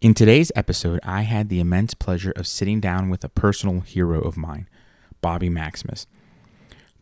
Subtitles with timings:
[0.00, 4.20] In today's episode, I had the immense pleasure of sitting down with a personal hero
[4.20, 4.68] of mine,
[5.20, 6.06] Bobby Maximus.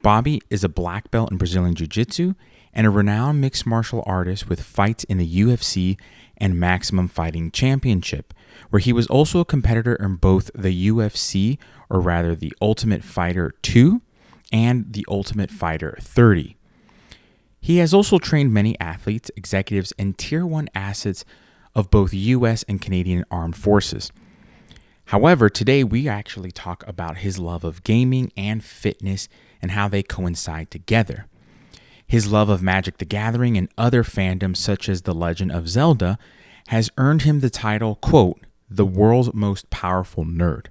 [0.01, 2.33] Bobby is a black belt in Brazilian Jiu Jitsu
[2.73, 6.01] and a renowned mixed martial artist with fights in the UFC
[6.39, 8.33] and Maximum Fighting Championship,
[8.71, 11.59] where he was also a competitor in both the UFC,
[11.91, 14.01] or rather the Ultimate Fighter 2,
[14.51, 16.57] and the Ultimate Fighter 30.
[17.61, 21.27] He has also trained many athletes, executives, and tier 1 assets
[21.77, 24.11] of both US and Canadian armed forces.
[25.11, 29.29] However, today we actually talk about his love of gaming and fitness
[29.61, 31.27] and how they coincide together.
[32.07, 36.19] His love of Magic the Gathering and other fandoms such as The Legend of Zelda
[36.69, 40.67] has earned him the title, quote, the world's most powerful nerd.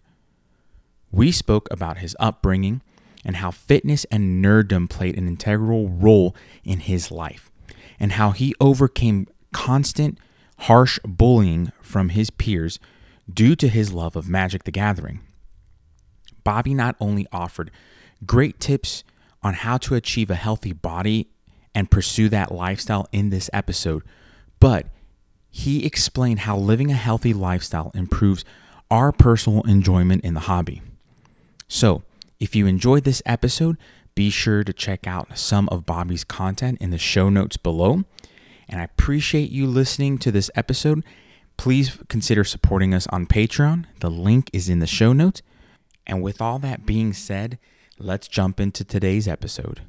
[1.11, 2.81] We spoke about his upbringing
[3.23, 7.51] and how fitness and nerddom played an integral role in his life,
[7.99, 10.17] and how he overcame constant,
[10.65, 12.79] harsh bullying from his peers
[13.31, 15.19] due to his love of Magic the Gathering.
[16.43, 17.69] Bobby not only offered
[18.25, 19.03] great tips
[19.43, 21.29] on how to achieve a healthy body
[21.75, 24.01] and pursue that lifestyle in this episode,
[24.59, 24.87] but
[25.51, 28.43] he explained how living a healthy lifestyle improves
[28.89, 30.81] our personal enjoyment in the hobby.
[31.67, 32.01] So,
[32.39, 33.77] if you enjoyed this episode,
[34.15, 38.03] be sure to check out some of Bobby's content in the show notes below.
[38.67, 41.03] And I appreciate you listening to this episode.
[41.57, 43.85] Please consider supporting us on Patreon.
[43.99, 45.41] The link is in the show notes.
[46.07, 47.57] And with all that being said,
[47.97, 49.81] let's jump into today's episode.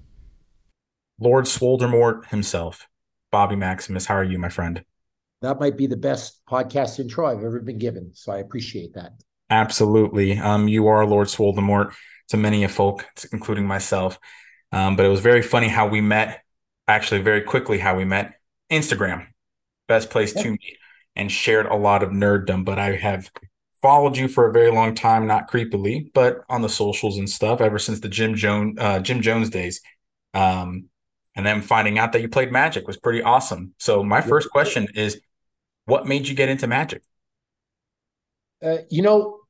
[1.18, 2.86] Lord Swoledemort himself,
[3.32, 4.06] Bobby Maximus.
[4.06, 4.84] How are you, my friend?
[5.42, 8.10] That might be the best podcast intro I've ever been given.
[8.14, 9.12] So I appreciate that.
[9.50, 10.38] Absolutely.
[10.38, 11.94] Um, you are Lord Swoledemort
[12.28, 14.18] to many a folk, including myself.
[14.72, 16.42] Um, but it was very funny how we met.
[16.88, 18.35] Actually, very quickly how we met.
[18.70, 19.26] Instagram,
[19.88, 20.42] best place yeah.
[20.42, 20.78] to meet,
[21.14, 22.64] and shared a lot of nerddom.
[22.64, 23.30] But I have
[23.82, 27.60] followed you for a very long time, not creepily, but on the socials and stuff
[27.60, 29.80] ever since the Gym Jones uh, Gym Jones days.
[30.34, 30.88] Um,
[31.34, 33.74] and then finding out that you played Magic was pretty awesome.
[33.78, 35.20] So my first question is,
[35.84, 37.02] what made you get into Magic?
[38.62, 39.40] Uh, you know,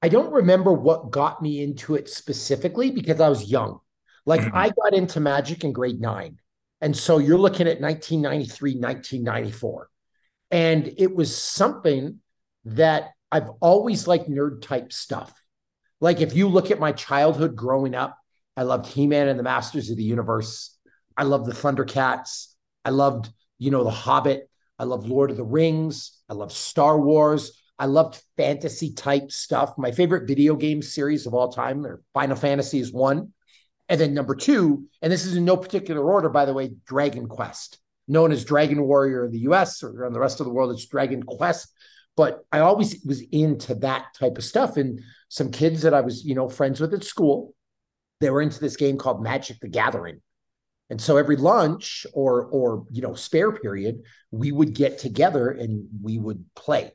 [0.00, 3.80] I don't remember what got me into it specifically because I was young.
[4.24, 4.56] Like mm-hmm.
[4.56, 6.38] I got into Magic in grade nine.
[6.80, 9.88] And so you're looking at 1993, 1994.
[10.50, 12.20] And it was something
[12.66, 15.32] that I've always liked nerd type stuff.
[16.00, 18.16] Like if you look at my childhood growing up,
[18.56, 20.76] I loved He-Man and the Masters of the Universe.
[21.16, 22.48] I loved the Thundercats.
[22.84, 24.48] I loved, you know, The Hobbit.
[24.78, 26.20] I loved Lord of the Rings.
[26.28, 27.52] I loved Star Wars.
[27.78, 29.76] I loved fantasy type stuff.
[29.76, 33.32] My favorite video game series of all time, or Final Fantasy is one.
[33.88, 37.28] And then number two, and this is in no particular order, by the way, Dragon
[37.28, 40.72] Quest, known as Dragon Warrior in the US or in the rest of the world,
[40.72, 41.72] it's Dragon Quest.
[42.16, 44.76] But I always was into that type of stuff.
[44.76, 47.54] And some kids that I was, you know, friends with at school,
[48.20, 50.20] they were into this game called Magic the Gathering.
[50.88, 55.88] And so every lunch or or you know spare period, we would get together and
[56.00, 56.92] we would play.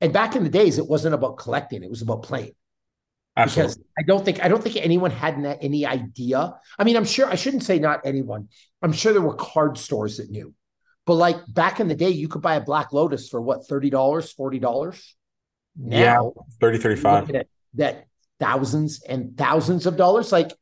[0.00, 2.54] And back in the days, it wasn't about collecting; it was about playing.
[3.36, 3.74] Absolutely.
[3.74, 6.54] Because I don't think I don't think anyone had any idea.
[6.78, 8.48] I mean, I'm sure I shouldn't say not anyone.
[8.82, 10.54] I'm sure there were card stores that knew,
[11.04, 13.90] but like back in the day, you could buy a Black Lotus for what thirty
[13.90, 15.14] dollars, forty dollars.
[15.78, 16.22] Yeah,
[16.60, 17.32] 30, 35.
[17.74, 18.06] That
[18.40, 20.32] thousands and thousands of dollars.
[20.32, 20.52] Like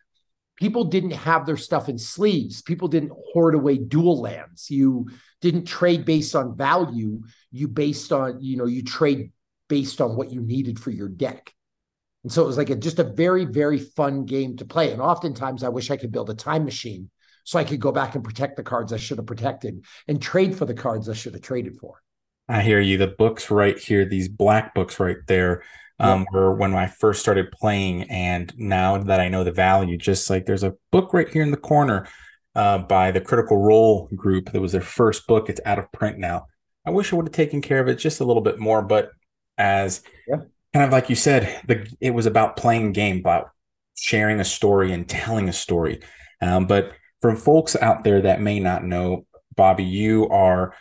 [0.57, 2.63] people didn't have their stuff in sleeves.
[2.63, 4.71] People didn't hoard away dual lands.
[4.71, 5.09] You
[5.41, 7.23] didn't trade based on value.
[7.51, 9.33] You based on, you know, you trade
[9.69, 11.54] based on what you needed for your deck.
[12.25, 14.93] And so it was like a, just a very, very fun game to play.
[14.93, 17.11] And oftentimes I wish I could build a time machine
[17.45, 20.57] so I could go back and protect the cards I should have protected and trade
[20.57, 22.03] for the cards I should have traded for.
[22.49, 22.99] I hear you.
[22.99, 25.63] The books right here, these black books right there
[25.99, 26.39] um, yeah.
[26.39, 28.05] were when I first started playing.
[28.05, 31.51] And now that I know the value, just like there's a book right here in
[31.51, 32.09] the corner
[32.55, 35.49] uh, by the Critical Role group that was their first book.
[35.51, 36.47] It's out of print now.
[36.87, 39.11] I wish I would have taken care of it just a little bit more, but
[39.57, 40.37] as yeah.
[40.75, 43.51] Kind of like you said, the it was about playing game, about
[43.97, 46.01] sharing a story and telling a story.
[46.43, 49.25] Um, but for folks out there that may not know,
[49.55, 50.75] Bobby, you are,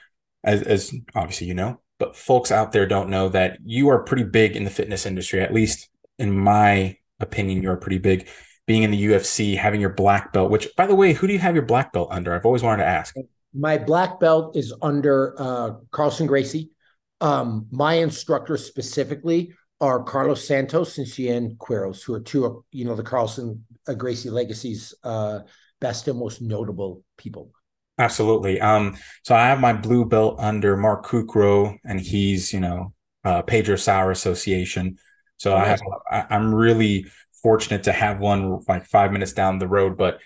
[0.43, 4.23] as, as obviously you know, but folks out there don't know that you are pretty
[4.23, 5.41] big in the fitness industry.
[5.41, 8.27] At least in my opinion, you're pretty big.
[8.65, 11.39] Being in the UFC, having your black belt, which by the way, who do you
[11.39, 12.33] have your black belt under?
[12.33, 13.13] I've always wanted to ask.
[13.53, 16.71] My black belt is under uh, Carlson Gracie.
[17.19, 22.95] Um, my instructor specifically are Carlos Santos and Cien Quiros, who are two, you know,
[22.95, 25.39] the Carlson uh, Gracie Legacy's uh,
[25.81, 27.51] best and most notable people.
[27.97, 28.61] Absolutely.
[28.61, 32.93] Um, so I have my blue belt under Mark Kukro, and he's, you know,
[33.25, 34.97] uh, Pedro Sauer Association.
[35.35, 37.05] So I have, I, I'm really
[37.41, 39.97] fortunate to have one like five minutes down the road.
[39.97, 40.21] But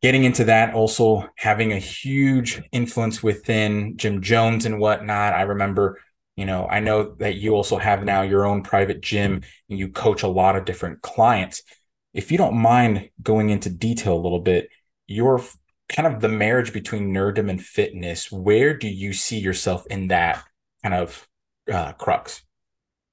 [0.00, 5.34] getting into that, also having a huge influence within Gym Jones and whatnot.
[5.34, 5.98] I remember,
[6.36, 9.88] you know, I know that you also have now your own private gym and you
[9.88, 11.62] coach a lot of different clients.
[12.12, 14.68] If you don't mind going into detail a little bit,
[15.06, 15.42] your
[15.88, 20.44] kind of the marriage between nerddom and fitness, where do you see yourself in that
[20.82, 21.26] kind of
[21.72, 22.42] uh, crux?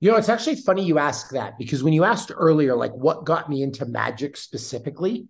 [0.02, 3.24] You know, it's actually funny you ask that because when you asked earlier, like what
[3.24, 5.28] got me into magic specifically,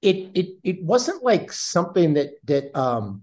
[0.00, 3.22] it it it wasn't like something that that um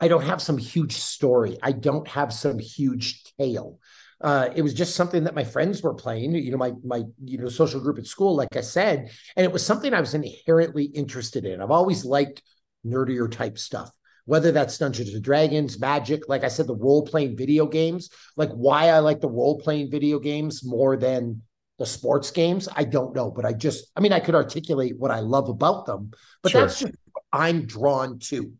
[0.00, 1.58] I don't have some huge story.
[1.62, 3.78] I don't have some huge tale.
[4.20, 7.38] Uh, it was just something that my friends were playing, you know, my my you
[7.38, 10.84] know social group at school, like I said, and it was something I was inherently
[10.84, 11.60] interested in.
[11.60, 12.42] I've always liked
[12.86, 13.90] nerdier type stuff,
[14.24, 18.08] whether that's Dungeons and Dragons, Magic, like I said, the role playing video games.
[18.36, 21.42] Like why I like the role playing video games more than
[21.78, 25.10] the sports games, I don't know, but I just, I mean, I could articulate what
[25.10, 26.10] I love about them,
[26.42, 26.62] but sure.
[26.62, 26.94] that's just
[27.32, 28.52] I'm drawn to.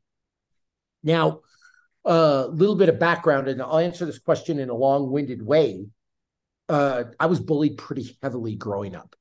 [1.07, 1.41] Now,
[2.05, 5.41] a uh, little bit of background, and I'll answer this question in a long winded
[5.41, 5.87] way.
[6.69, 9.15] Uh, I was bullied pretty heavily growing up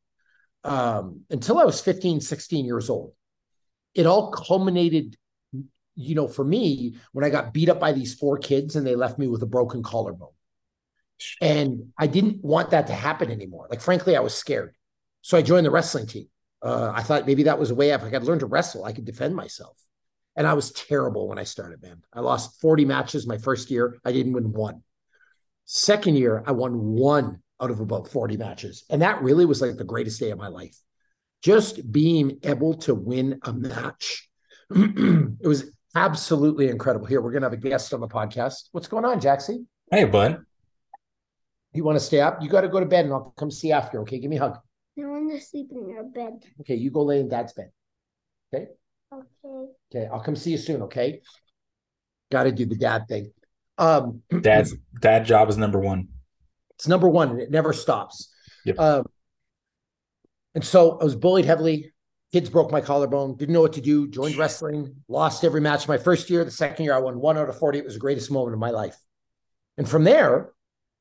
[0.64, 3.14] um, until I was 15, 16 years old.
[3.94, 5.16] It all culminated
[5.98, 8.96] you know for me when i got beat up by these four kids and they
[8.96, 10.34] left me with a broken collarbone.
[11.40, 13.68] And i didn't want that to happen anymore.
[13.70, 14.76] Like frankly i was scared.
[15.22, 16.28] So i joined the wrestling team.
[16.62, 18.84] Uh, i thought maybe that was a way if i could learn to wrestle.
[18.84, 19.78] I could defend myself
[20.36, 23.98] and i was terrible when i started man i lost 40 matches my first year
[24.06, 24.82] i didn't win one
[25.66, 29.78] second year i won one out of about 40 matches and that really was like
[29.78, 30.78] the greatest day of my life
[31.46, 34.28] just being able to win a match.
[34.72, 37.06] it was absolutely incredible.
[37.06, 38.70] Here, we're going to have a guest on the podcast.
[38.72, 39.64] What's going on, Jaxie?
[39.92, 40.44] Hey, bud.
[41.72, 42.42] You want to stay up?
[42.42, 44.02] You got to go to bed and I'll come see after.
[44.02, 44.18] Okay.
[44.18, 44.58] Give me a hug.
[44.98, 46.44] I want to sleep in your bed.
[46.62, 46.76] Okay.
[46.76, 47.70] You go lay in dad's bed.
[48.52, 48.70] Okay.
[49.16, 49.72] Okay.
[49.94, 50.10] Okay.
[50.12, 50.84] I'll come see you soon.
[50.84, 51.22] Okay.
[52.32, 53.32] Got to do the dad thing.
[53.78, 56.10] Um, Dad's dad job is number one.
[56.76, 58.34] It's number one and it never stops.
[58.66, 58.80] Yep.
[58.80, 59.06] Um,
[60.54, 61.94] and so I was bullied heavily.
[62.34, 65.98] Kids broke my collarbone, didn't know what to do, joined wrestling, lost every match my
[65.98, 66.44] first year.
[66.44, 67.78] The second year, I won one out of 40.
[67.78, 68.98] It was the greatest moment of my life.
[69.78, 70.52] And from there,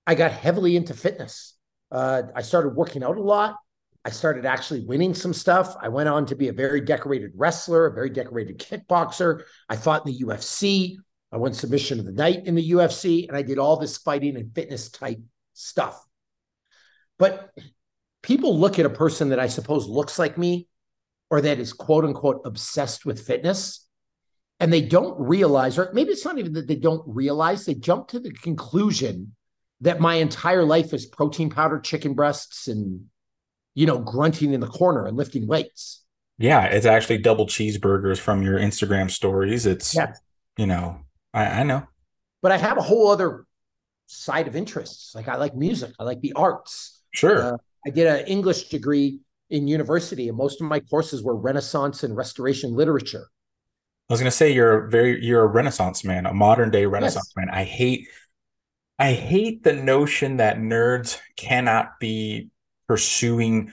[0.07, 1.55] I got heavily into fitness.
[1.91, 3.57] Uh, I started working out a lot.
[4.05, 5.75] I started actually winning some stuff.
[5.81, 9.43] I went on to be a very decorated wrestler, a very decorated kickboxer.
[9.69, 10.97] I fought in the UFC.
[11.33, 14.37] I won submission of the night in the UFC, and I did all this fighting
[14.37, 15.21] and fitness type
[15.55, 16.05] stuff.
[17.19, 17.51] But
[18.23, 20.69] people look at a person that I suppose looks like me
[21.31, 23.89] or that is quote unquote obsessed with fitness
[24.61, 28.09] and they don't realize, or maybe it's not even that they don't realize, they jump
[28.09, 29.35] to the conclusion
[29.81, 33.07] that my entire life is protein powder, chicken breasts, and
[33.75, 36.03] you know, grunting in the corner and lifting weights.
[36.39, 39.67] Yeah, it's actually double cheeseburgers from your Instagram stories.
[39.67, 40.13] It's yeah.
[40.57, 41.01] you know,
[41.33, 41.87] I, I know.
[42.43, 43.47] But I have a whole other
[44.07, 45.15] side of interests.
[45.15, 47.03] Like I like music, I like the arts.
[47.13, 47.55] Sure.
[47.55, 47.57] Uh,
[47.87, 52.17] I did an English degree in university, and most of my courses were Renaissance and
[52.17, 53.29] Restoration literature.
[54.09, 56.87] I was going to say you're a very you're a Renaissance man, a modern day
[56.87, 57.47] Renaissance yes.
[57.47, 57.55] man.
[57.55, 58.09] I hate
[58.99, 62.51] I hate the notion that nerds cannot be
[62.89, 63.73] pursuing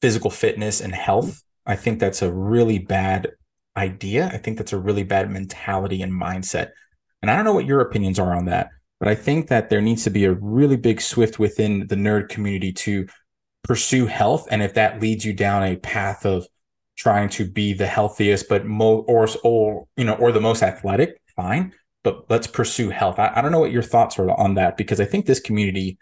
[0.00, 1.42] physical fitness and health.
[1.64, 3.32] I think that's a really bad
[3.76, 4.28] idea.
[4.32, 6.70] I think that's a really bad mentality and mindset.
[7.22, 9.80] And I don't know what your opinions are on that, but I think that there
[9.80, 13.06] needs to be a really big swift within the nerd community to
[13.66, 16.46] pursue health and if that leads you down a path of
[16.96, 21.20] trying to be the healthiest but mo or or you know or the most athletic
[21.34, 21.72] fine
[22.04, 25.00] but let's pursue health I, I don't know what your thoughts are on that because
[25.00, 25.98] i think this community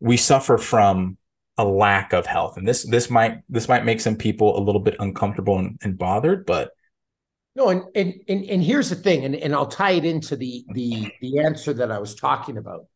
[0.00, 1.18] we suffer from
[1.58, 4.80] a lack of health and this this might this might make some people a little
[4.80, 6.70] bit uncomfortable and, and bothered but
[7.54, 10.64] no and, and and and here's the thing and, and i'll tie it into the
[10.72, 12.86] the the answer that i was talking about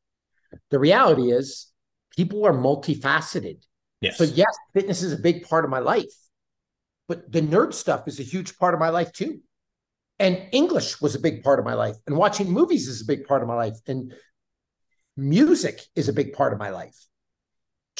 [0.70, 1.70] the reality is
[2.16, 3.58] people are multifaceted
[4.02, 4.18] Yes.
[4.18, 6.12] So yes, fitness is a big part of my life,
[7.06, 9.40] but the nerd stuff is a huge part of my life too.
[10.18, 13.26] And English was a big part of my life, and watching movies is a big
[13.26, 14.12] part of my life, and
[15.16, 16.96] music is a big part of my life.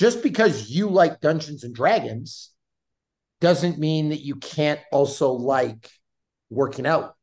[0.02, 2.50] Just because you like Dungeons and Dragons
[3.40, 5.88] doesn't mean that you can't also like
[6.50, 7.14] working out.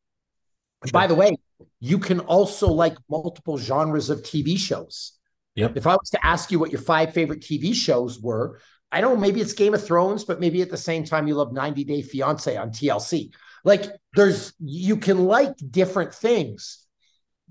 [0.84, 1.36] And by the way,
[1.82, 5.12] you can also like multiple genres of TV shows.
[5.56, 5.76] Yep.
[5.76, 8.62] If I was to ask you what your five favorite TV shows were,
[8.94, 11.36] I don't know, maybe it's Game of Thrones, but maybe at the same time you
[11.36, 13.34] love 90 Day Fiance on TLC.
[13.66, 16.88] Like there's you can like different things,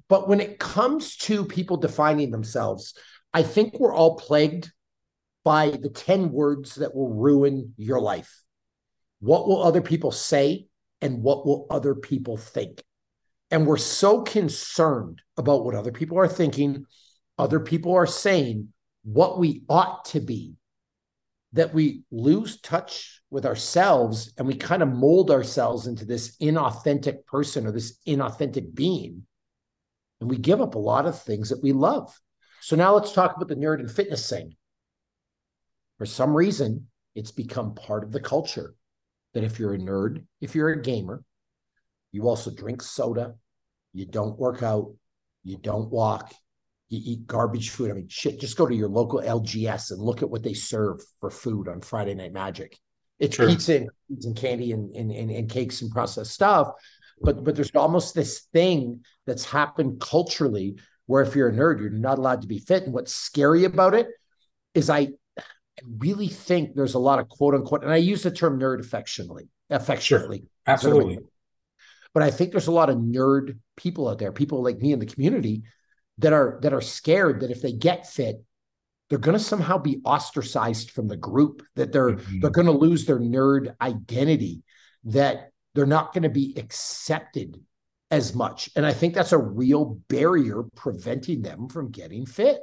[0.09, 2.95] but when it comes to people defining themselves,
[3.35, 4.73] I think we're all plagued
[5.49, 8.43] by the 10 words that will ruin your life.
[9.21, 10.67] What will other people say
[11.01, 12.85] and what will other people think?
[13.51, 16.85] And we're so concerned about what other people are thinking,
[17.39, 18.75] other people are saying,
[19.05, 20.53] what we ought to be,
[21.55, 27.25] that we lose touch with ourselves and we kind of mold ourselves into this inauthentic
[27.25, 29.23] person or this inauthentic being.
[30.21, 32.15] And we give up a lot of things that we love.
[32.61, 34.58] So now let's talk about the nerd and fitness thing.
[35.99, 38.75] For some reason, it's become part of the culture
[39.35, 41.23] that if you're a nerd, if you're a gamer,
[42.13, 43.35] you also drink soda,
[43.93, 44.95] you don't work out,
[45.45, 46.33] you don't walk,
[46.89, 47.91] you eat garbage food.
[47.91, 51.01] I mean, shit, just go to your local LGS and look at what they serve
[51.21, 52.79] for food on Friday Night Magic.
[53.19, 53.49] It's sure.
[53.49, 53.91] pizza and,
[54.23, 56.71] and candy and, and, and, and cakes and processed stuff.
[57.21, 60.77] But but there's almost this thing that's happened culturally
[61.07, 62.85] where if you're a nerd, you're not allowed to be fit.
[62.85, 64.07] And what's scary about it
[64.75, 65.09] is I I
[65.99, 69.49] really think there's a lot of quote unquote, and I use the term nerd affectionately,
[69.71, 70.39] affectionately.
[70.39, 70.49] Sure.
[70.67, 71.19] Absolutely.
[72.15, 74.99] But I think there's a lot of nerd people out there, people like me in
[74.99, 75.63] the community
[76.19, 78.43] that are that are scared that if they get fit,
[79.09, 82.41] they're going to somehow be ostracized from the group, that they're mm-hmm.
[82.41, 84.63] they're going to lose their nerd identity,
[85.05, 87.61] that they're not going to be accepted
[88.11, 88.71] as much.
[88.75, 92.61] And I think that's a real barrier preventing them from getting fit.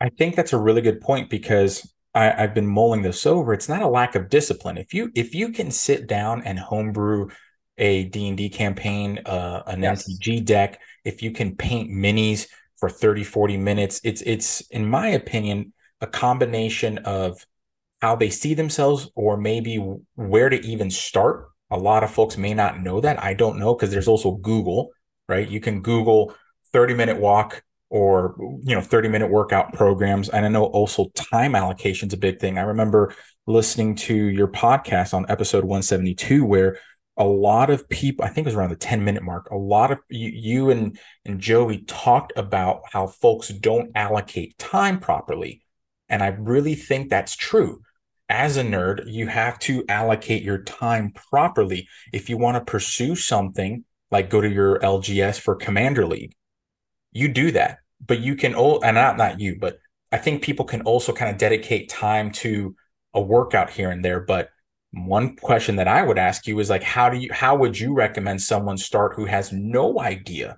[0.00, 3.52] I think that's a really good point because I, have been mulling this over.
[3.52, 4.78] It's not a lack of discipline.
[4.78, 7.28] If you if you can sit down and homebrew
[7.78, 10.08] a D&D campaign, uh, an yes.
[10.08, 12.46] MTG deck, if you can paint minis
[12.78, 17.46] for 30, 40 minutes, it's it's in my opinion a combination of
[18.02, 19.76] how they see themselves or maybe
[20.14, 21.48] where to even start.
[21.70, 23.22] A lot of folks may not know that.
[23.22, 24.90] I don't know because there's also Google,
[25.28, 25.48] right?
[25.48, 26.34] You can Google
[26.72, 30.28] 30 minute walk or you know 30 minute workout programs.
[30.28, 32.56] And i know also time allocation is a big thing.
[32.56, 33.14] I remember
[33.46, 36.78] listening to your podcast on episode 172 where
[37.16, 39.90] a lot of people i think it was around the 10 minute mark a lot
[39.90, 45.62] of you, you and and joey talked about how folks don't allocate time properly.
[46.08, 47.82] And i really think that's true.
[48.28, 53.16] As a nerd you have to allocate your time properly if you want to pursue
[53.16, 56.34] something like go to your lgs for commander league
[57.12, 59.78] you do that but you can all and not not you but
[60.12, 62.74] i think people can also kind of dedicate time to
[63.14, 64.50] a workout here and there but
[64.92, 67.94] one question that i would ask you is like how do you how would you
[67.94, 70.56] recommend someone start who has no idea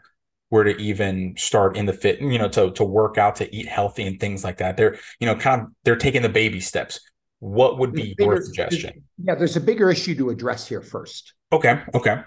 [0.53, 3.67] where to even start in the fit you know to to work out to eat
[3.67, 4.77] healthy and things like that?
[4.77, 7.01] They're you know kind of they're taking the baby steps.
[7.39, 9.03] What would be bigger, your suggestion?
[9.17, 11.33] yeah there's a bigger issue to address here first.
[11.53, 12.21] Okay okay.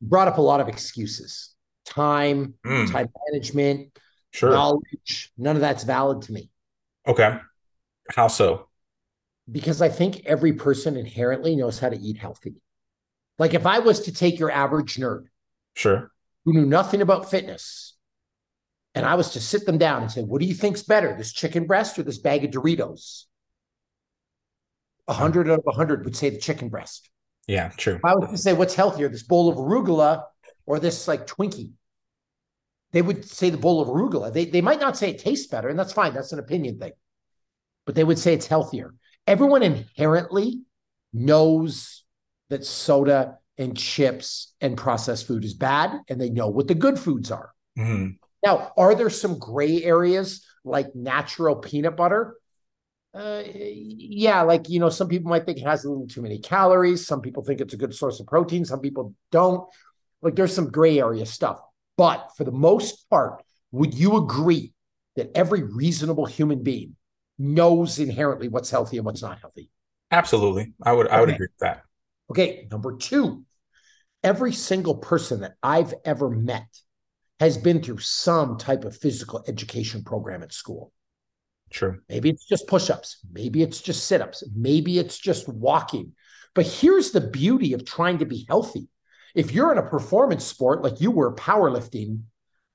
[0.00, 1.51] Brought up a lot of excuses
[1.84, 2.90] time, mm.
[2.90, 3.96] time management,
[4.30, 4.50] sure.
[4.50, 5.32] knowledge.
[5.36, 6.50] None of that's valid to me.
[7.06, 7.38] Okay.
[8.10, 8.68] How so?
[9.50, 12.54] Because I think every person inherently knows how to eat healthy.
[13.38, 15.24] Like if I was to take your average nerd,
[15.74, 16.12] sure,
[16.44, 17.96] who knew nothing about fitness,
[18.94, 21.32] and I was to sit them down and say, "What do you think's better, this
[21.32, 23.24] chicken breast or this bag of Doritos?"
[25.08, 27.10] A hundred out of a hundred would say the chicken breast.
[27.48, 27.94] Yeah, true.
[27.94, 30.24] If I was to say, "What's healthier, this bowl of arugula
[30.66, 31.72] or this like Twinkie.
[32.92, 34.32] They would say the bowl of arugula.
[34.32, 36.12] They, they might not say it tastes better, and that's fine.
[36.12, 36.92] That's an opinion thing.
[37.86, 38.94] But they would say it's healthier.
[39.26, 40.62] Everyone inherently
[41.12, 42.04] knows
[42.50, 46.98] that soda and chips and processed food is bad, and they know what the good
[46.98, 47.52] foods are.
[47.78, 48.12] Mm-hmm.
[48.44, 52.36] Now, are there some gray areas like natural peanut butter?
[53.14, 56.38] Uh, yeah, like you know, some people might think it has a little too many
[56.38, 57.06] calories.
[57.06, 58.64] Some people think it's a good source of protein.
[58.64, 59.68] Some people don't.
[60.22, 61.60] Like there's some gray area stuff.
[61.98, 64.72] But for the most part, would you agree
[65.16, 66.96] that every reasonable human being
[67.38, 69.70] knows inherently what's healthy and what's not healthy?
[70.10, 70.72] Absolutely.
[70.82, 71.82] I would I would agree with that.
[72.30, 73.44] Okay, number 2.
[74.22, 76.68] Every single person that I've ever met
[77.40, 80.92] has been through some type of physical education program at school.
[81.70, 81.98] True.
[82.08, 86.12] Maybe it's just push-ups, maybe it's just sit-ups, maybe it's just walking.
[86.54, 88.88] But here's the beauty of trying to be healthy.
[89.34, 92.22] If you're in a performance sport like you were powerlifting,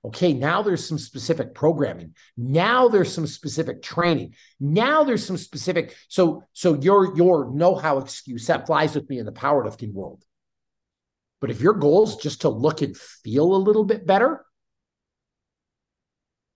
[0.06, 2.16] okay, now there's some specific programming.
[2.36, 4.36] Now there's some specific training.
[4.60, 9.26] Now there's some specific so so your your know-how excuse that flies with me in
[9.26, 10.24] the powerlifting world.
[11.40, 14.44] But if your goal is just to look and feel a little bit better,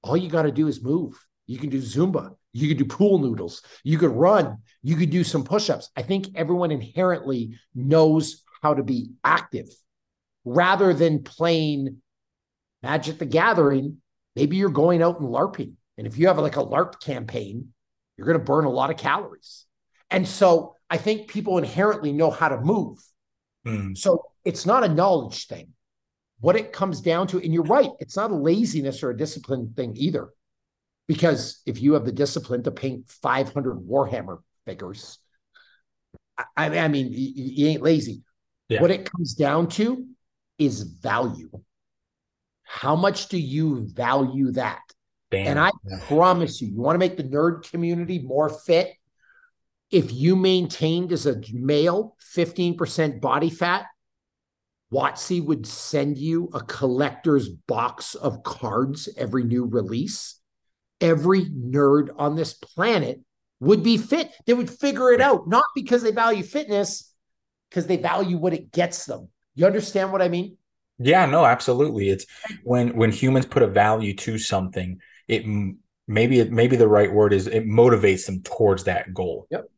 [0.02, 1.24] all you got to do is move.
[1.46, 2.36] You can do Zumba.
[2.54, 3.62] You could do pool noodles.
[3.84, 4.58] You could run.
[4.82, 5.90] You could do some push ups.
[5.96, 9.68] I think everyone inherently knows how to be active
[10.46, 12.02] rather than playing
[12.82, 13.98] Magic the Gathering.
[14.36, 15.74] Maybe you're going out and LARPing.
[15.98, 17.74] And if you have like a LARP campaign,
[18.18, 19.66] you're going to burn a lot of calories.
[20.10, 23.00] And so I think people inherently know how to move.
[23.66, 23.98] Mm.
[23.98, 25.70] So it's not a knowledge thing.
[26.40, 29.74] What it comes down to, and you're right, it's not a laziness or a discipline
[29.76, 30.30] thing either.
[31.08, 35.20] Because if you have the discipline to paint 500 Warhammer figures,
[36.58, 38.24] I, I mean, you, you ain't lazy.
[38.70, 38.82] Yeah.
[38.82, 40.06] What it comes down to
[40.62, 41.50] is value.
[42.64, 44.82] How much do you value that?
[45.32, 45.48] Damn.
[45.48, 45.72] And I
[46.08, 48.94] promise you, you want to make the nerd community more fit.
[49.90, 53.88] If you maintained as a male 15% body fat,
[54.94, 60.40] WotC would send you a collector's box of cards every new release.
[61.00, 63.20] Every nerd on this planet
[63.60, 64.32] would be fit.
[64.46, 67.12] They would figure it out, not because they value fitness,
[67.70, 69.30] because they value what it gets them.
[69.56, 70.58] You understand what I mean?
[70.98, 72.10] Yeah, no, absolutely.
[72.10, 72.26] It's
[72.64, 75.44] when when humans put a value to something, it
[76.08, 79.48] maybe it maybe the right word is it motivates them towards that goal.
[79.50, 79.70] Yep.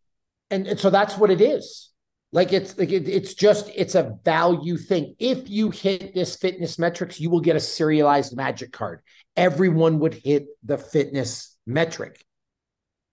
[0.52, 1.94] and, and so that's what it is
[2.34, 6.78] like it's like it, it's just it's a value thing if you hit this fitness
[6.78, 9.00] metrics you will get a serialized magic card
[9.38, 12.26] everyone would hit the fitness metric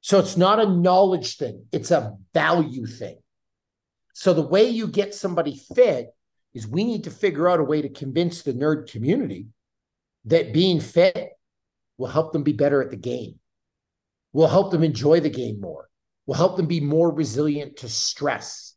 [0.00, 3.18] so it's not a knowledge thing it's a value thing
[4.14, 6.08] so the way you get somebody fit
[6.54, 9.46] is we need to figure out a way to convince the nerd community
[10.24, 11.30] that being fit
[11.96, 13.38] will help them be better at the game
[14.32, 15.90] will help them enjoy the game more
[16.30, 18.76] will help them be more resilient to stress,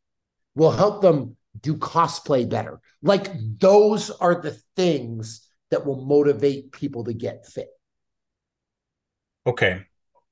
[0.56, 2.80] will help them do cosplay better.
[3.03, 3.27] Like
[3.60, 7.68] those are the things that will motivate people to get fit.
[9.46, 9.84] Okay.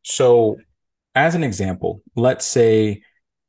[0.02, 0.58] So,
[1.14, 3.04] as an example, let's say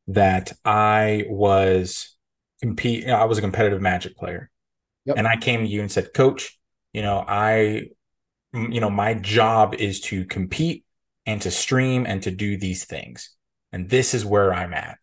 [0.09, 2.15] that I was
[2.63, 4.51] compete I was a competitive magic player.
[5.05, 5.19] Yep.
[5.19, 6.59] And I came to you and said, "Coach,
[6.93, 7.89] you know, I,
[8.55, 10.85] you know, my job is to compete
[11.27, 13.35] and to stream and to do these things.
[13.73, 14.99] And this is where I'm at."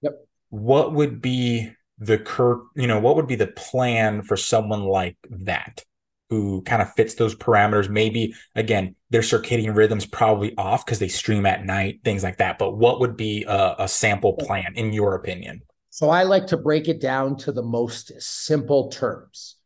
[0.00, 0.12] Yep.
[0.48, 5.16] What would be the cur, you know, what would be the plan for someone like
[5.30, 5.84] that?
[6.30, 7.90] who kind of fits those parameters.
[7.90, 12.58] Maybe again, their circadian rhythms probably off because they stream at night, things like that.
[12.58, 15.60] But what would be a, a sample plan in your opinion?
[15.92, 19.56] So I like to break it down to the most simple terms.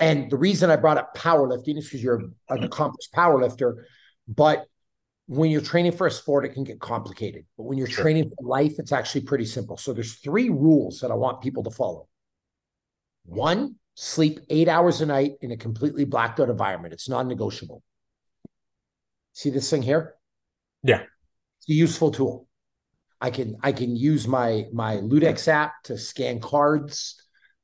[0.00, 3.84] And the reason I brought up powerlifting is because you're an accomplished powerlifter,
[4.26, 4.66] but
[5.26, 7.46] when you're training for a sport, it can get complicated.
[7.56, 8.02] But when you're Sure.
[8.02, 9.76] training for life, it's actually pretty simple.
[9.76, 12.08] So there's three rules that I want people to follow.
[13.24, 16.94] One, sleep eight hours a night in a completely blacked out environment.
[16.94, 17.80] It's non-negotiable.
[19.34, 20.16] See this thing here?
[20.82, 21.02] Yeah.
[21.58, 22.45] It's a useful tool.
[23.20, 27.22] I can I can use my my Ludex app to scan cards.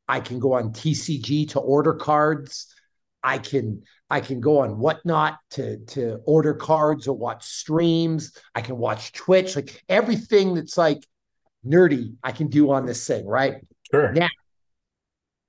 [0.09, 2.75] I can go on TCG to order cards.
[3.23, 8.37] I can I can go on whatnot to to order cards or watch streams.
[8.55, 11.07] I can watch Twitch, like everything that's like
[11.65, 13.65] nerdy, I can do on this thing, right?
[13.91, 14.13] Sure.
[14.13, 14.29] Now-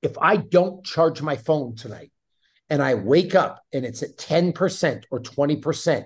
[0.01, 2.11] If I don't charge my phone tonight
[2.69, 6.05] and I wake up and it's at 10% or 20%,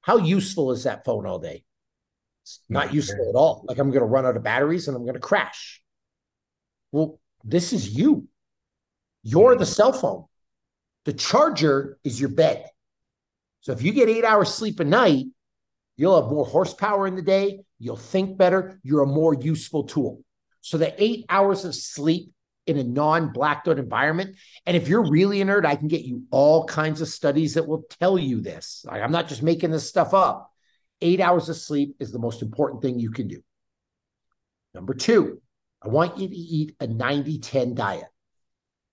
[0.00, 1.62] how useful is that phone all day?
[2.46, 3.64] It's not useful at all.
[3.66, 5.82] Like I'm going to run out of batteries and I'm going to crash.
[6.92, 8.28] Well, this is you.
[9.24, 9.70] You're the hmm.
[9.72, 10.26] cell phone.
[11.06, 12.64] The charger is your bed.
[13.62, 15.24] So if you get eight hours sleep a night,
[15.96, 17.62] you'll have more horsepower in the day.
[17.80, 18.78] You'll think better.
[18.84, 20.22] You're a more useful tool.
[20.60, 22.30] So the eight hours of sleep
[22.66, 24.36] in a non-blacked out environment.
[24.66, 27.66] And if you're really a nerd, I can get you all kinds of studies that
[27.66, 28.84] will tell you this.
[28.86, 30.52] Like, I'm not just making this stuff up.
[31.00, 33.42] Eight hours of sleep is the most important thing you can do.
[34.74, 35.40] Number two,
[35.82, 38.04] I want you to eat a 90 10 diet.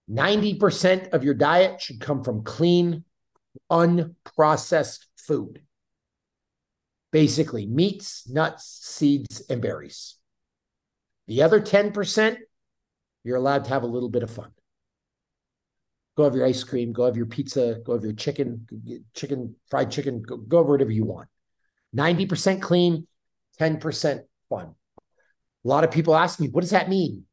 [0.10, 3.04] 90% of your diet should come from clean,
[3.72, 5.62] unprocessed food.
[7.12, 10.16] Basically, meats, nuts, seeds, and berries.
[11.28, 12.38] The other 10%,
[13.24, 14.52] you're allowed to have a little bit of fun.
[16.18, 18.68] Go have your ice cream, go have your pizza, go have your chicken,
[19.16, 21.30] chicken, fried chicken, go, go whatever you want.
[21.96, 23.08] 90% clean,
[23.60, 24.76] 10% fun.
[24.98, 27.26] A lot of people ask me, what does that mean?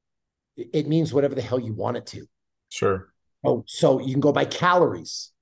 [0.57, 2.27] It means whatever the hell you want it to.
[2.69, 3.13] Sure.
[3.43, 5.33] Oh, so you can go by calories.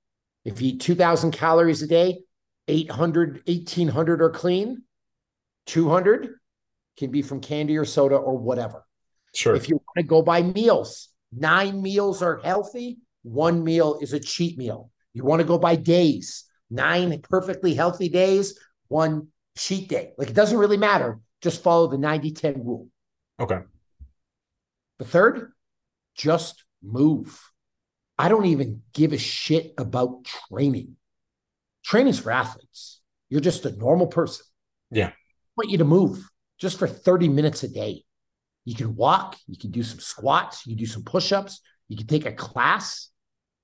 [0.44, 2.20] If you eat 2,000 calories a day,
[2.68, 4.82] 800, 1,800 are clean,
[5.66, 6.30] 200
[6.96, 8.84] can be from candy or soda or whatever.
[9.34, 9.54] Sure.
[9.54, 14.20] If you want to go by meals, nine meals are healthy, one meal is a
[14.20, 14.90] cheat meal.
[15.12, 20.12] You want to go by days, nine perfectly healthy days, one cheat day.
[20.18, 21.20] Like it doesn't really matter.
[21.40, 22.88] Just follow the 90 10 rule.
[23.40, 23.60] okay.
[24.98, 25.52] The third,
[26.16, 27.40] just move.
[28.18, 30.96] I don't even give a shit about training.
[31.84, 33.00] Training's for athletes.
[33.30, 34.44] You're just a normal person.
[34.90, 35.08] Yeah.
[35.08, 35.12] I
[35.56, 38.02] want you to move just for 30 minutes a day.
[38.64, 42.26] You can walk, you can do some squats, you do some push-ups, you can take
[42.26, 43.10] a class,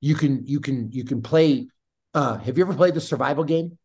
[0.01, 1.69] you can you can you can play
[2.15, 3.77] uh have you ever played the survival game?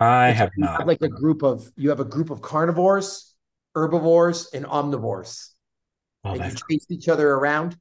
[0.00, 0.86] I It's- have not.
[0.86, 3.34] like a group of you have a group of carnivores,
[3.74, 5.50] herbivores, and omnivores
[6.24, 7.76] Oh, and you chase each other around.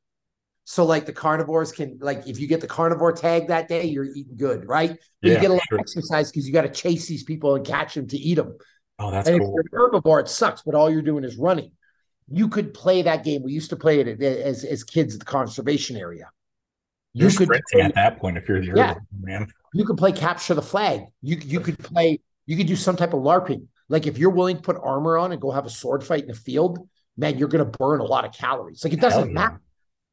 [0.65, 4.05] So like the carnivores can like if you get the carnivore tag that day, you're
[4.05, 4.97] eating good, right?
[5.21, 5.77] Yeah, you get a lot sure.
[5.77, 8.57] of exercise because you got to chase these people and catch them to eat them.
[8.99, 9.57] oh, that's and cool.
[9.59, 11.71] if you're an herbivore, it sucks, but all you're doing is running.
[12.29, 13.43] You could play that game.
[13.43, 16.29] We used to play it eh, as as kids at the conservation area.
[17.13, 18.93] You're You could sprinting at that point if you're the Yeah.
[18.93, 19.51] herbivore, man.
[19.73, 21.05] You could play capture the flag.
[21.21, 22.19] You you could play.
[22.45, 23.67] You could do some type of LARPing.
[23.89, 26.27] Like if you're willing to put armor on and go have a sword fight in
[26.27, 28.83] the field, man, you're going to burn a lot of calories.
[28.83, 29.33] Like it doesn't yeah.
[29.33, 29.61] matter.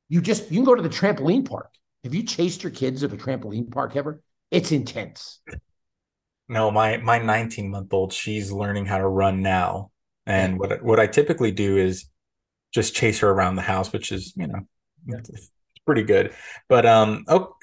[0.09, 1.70] You just you can go to the trampoline park.
[2.05, 4.20] Have you chased your kids at a trampoline park ever?
[4.51, 5.40] It's intense.
[6.49, 9.90] No, my my 19 month old, she's learning how to run now.
[10.27, 12.07] And what what I typically do is
[12.73, 14.61] just chase her around the house, which is, you know,
[15.07, 15.51] it's, it's
[15.87, 16.35] pretty good.
[16.68, 17.55] But um oh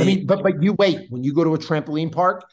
[0.00, 2.44] I mean, but but you wait when you go to a trampoline park,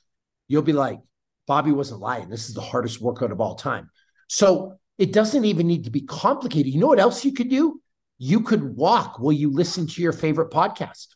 [0.48, 1.00] you'll be like,
[1.48, 2.30] Bobby wasn't lying.
[2.30, 3.90] This is the hardest workout of all time.
[4.28, 6.74] So it doesn't even need to be complicated.
[6.74, 7.82] You know what else you could do?
[8.18, 11.08] You could walk while you listen to your favorite podcast.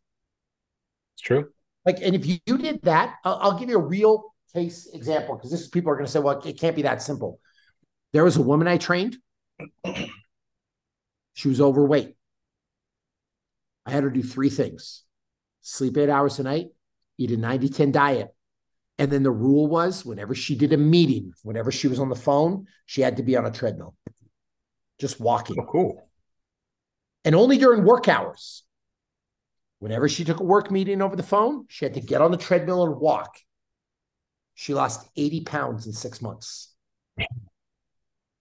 [1.15, 1.49] it's true.
[1.85, 5.35] Like, and if you, you did that, I'll, I'll give you a real case example
[5.35, 7.41] because this is people are going to say, well, it can't be that simple.
[8.13, 9.17] There was a woman I trained.
[11.33, 12.15] She was overweight.
[13.85, 15.03] I had her do three things
[15.63, 16.67] sleep eight hours a night,
[17.17, 18.29] eat a 90 10 diet.
[18.99, 22.15] And then the rule was whenever she did a meeting, whenever she was on the
[22.15, 23.95] phone, she had to be on a treadmill,
[24.99, 26.09] just walking Oh, cool.
[27.25, 28.61] and only during work hours.
[29.79, 32.37] Whenever she took a work meeting over the phone, she had to get on the
[32.37, 33.35] treadmill and walk.
[34.53, 36.69] She lost 80 pounds in six months.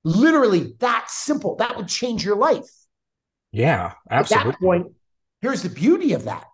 [0.05, 1.57] Literally that simple.
[1.57, 2.69] That would change your life.
[3.53, 4.51] Yeah, absolutely.
[4.51, 4.87] At that point,
[5.41, 6.45] here's the beauty of that.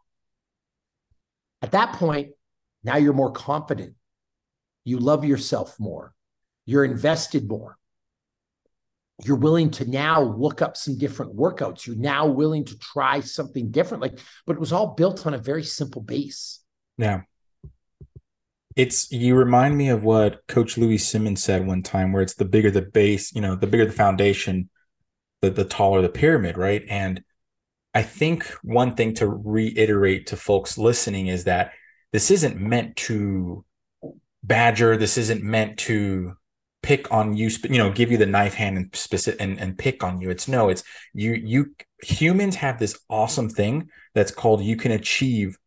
[1.62, 2.30] At that point,
[2.84, 3.94] now you're more confident.
[4.84, 6.14] You love yourself more.
[6.64, 7.76] You're invested more.
[9.24, 11.86] You're willing to now look up some different workouts.
[11.86, 14.02] You're now willing to try something different.
[14.02, 16.60] Like, but it was all built on a very simple base.
[16.96, 17.22] Yeah.
[18.76, 22.44] It's you remind me of what Coach Louie Simmons said one time, where it's the
[22.44, 24.70] bigger the base, you know, the bigger the foundation,
[25.42, 26.84] the the taller the pyramid, right?
[26.88, 27.24] And
[27.98, 31.72] I think one thing to reiterate to folks listening is that
[32.12, 33.64] this isn't meant to
[34.44, 36.34] badger, this isn't meant to
[36.80, 40.04] pick on you, you know, give you the knife hand and specific and, and pick
[40.04, 40.30] on you.
[40.30, 45.58] It's no, it's you you humans have this awesome thing that's called you can achieve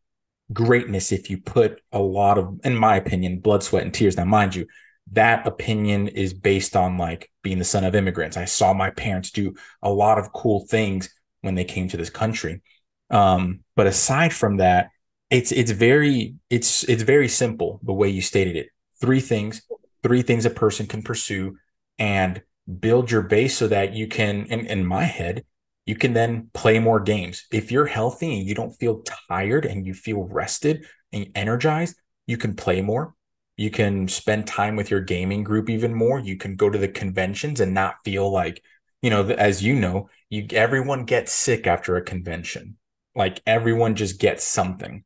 [0.54, 4.16] greatness if you put a lot of, in my opinion, blood, sweat, and tears.
[4.16, 4.68] Now, mind you,
[5.12, 8.38] that opinion is based on like being the son of immigrants.
[8.38, 12.10] I saw my parents do a lot of cool things when they came to this
[12.10, 12.62] country.
[13.10, 14.90] Um, but aside from that,
[15.30, 18.68] it's it's very it's it's very simple the way you stated it.
[19.00, 19.62] Three things,
[20.04, 21.58] three things a person can pursue
[21.98, 22.42] and
[22.80, 25.44] build your base so that you can in, in my head
[25.86, 27.46] you can then play more games.
[27.52, 32.38] If you're healthy and you don't feel tired and you feel rested and energized, you
[32.38, 33.16] can play more.
[33.58, 36.20] You can spend time with your gaming group even more.
[36.20, 38.64] You can go to the conventions and not feel like,
[39.02, 42.78] you know, as you know, you everyone gets sick after a convention.
[43.16, 45.04] Like everyone just gets something.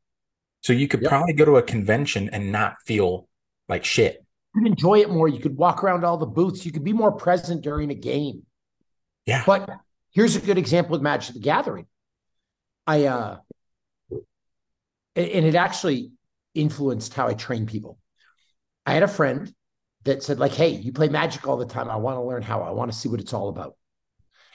[0.62, 1.10] So you could Yep.
[1.10, 3.28] probably go to a convention and not feel
[3.68, 4.24] like shit.
[4.54, 5.28] You could enjoy it more.
[5.28, 6.64] You could walk around all the booths.
[6.64, 8.42] You could be more present during a game.
[9.26, 9.42] Yeah.
[9.46, 9.68] But
[10.12, 11.86] here's a good example with Magic the Gathering.
[12.86, 13.38] I uh
[15.14, 16.12] and and it actually
[16.54, 17.98] influenced how I train people.
[18.84, 19.52] I had a friend
[20.04, 21.90] that said, like, hey, you play magic all the time.
[21.90, 22.62] I want to learn how.
[22.62, 23.74] I want to see what it's all about.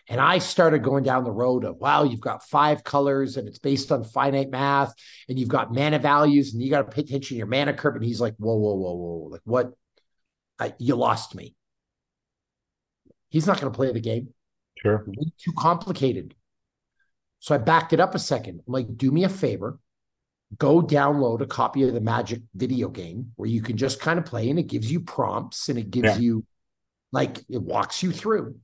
[0.09, 3.59] And I started going down the road of, wow, you've got five colors and it's
[3.59, 4.93] based on finite math,
[5.29, 7.95] and you've got mana values, and you got to pay attention to your mana curve.
[7.95, 9.27] And he's like, whoa, whoa, whoa, whoa.
[9.31, 9.71] Like, what?
[10.59, 11.55] I, you lost me.
[13.29, 14.29] He's not going to play the game
[14.77, 15.03] Sure.
[15.07, 16.35] way too complicated.
[17.39, 18.61] So I backed it up a second.
[18.67, 19.79] I'm like, do me a favor,
[20.57, 24.25] go download a copy of the Magic video game where you can just kind of
[24.25, 26.17] play and it gives you prompts and it gives Yeah.
[26.17, 26.45] you
[27.11, 28.55] like it walks you through.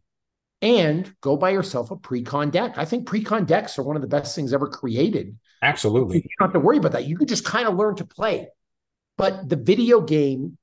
[0.62, 2.78] And go buy yourself a pre-con deck.
[2.78, 5.38] I think pre-con decks are one of the best things ever created.
[5.62, 6.18] Absolutely.
[6.18, 7.06] You don't have to worry about that.
[7.06, 8.48] You could just kind of learn to play.
[9.18, 10.58] But the video game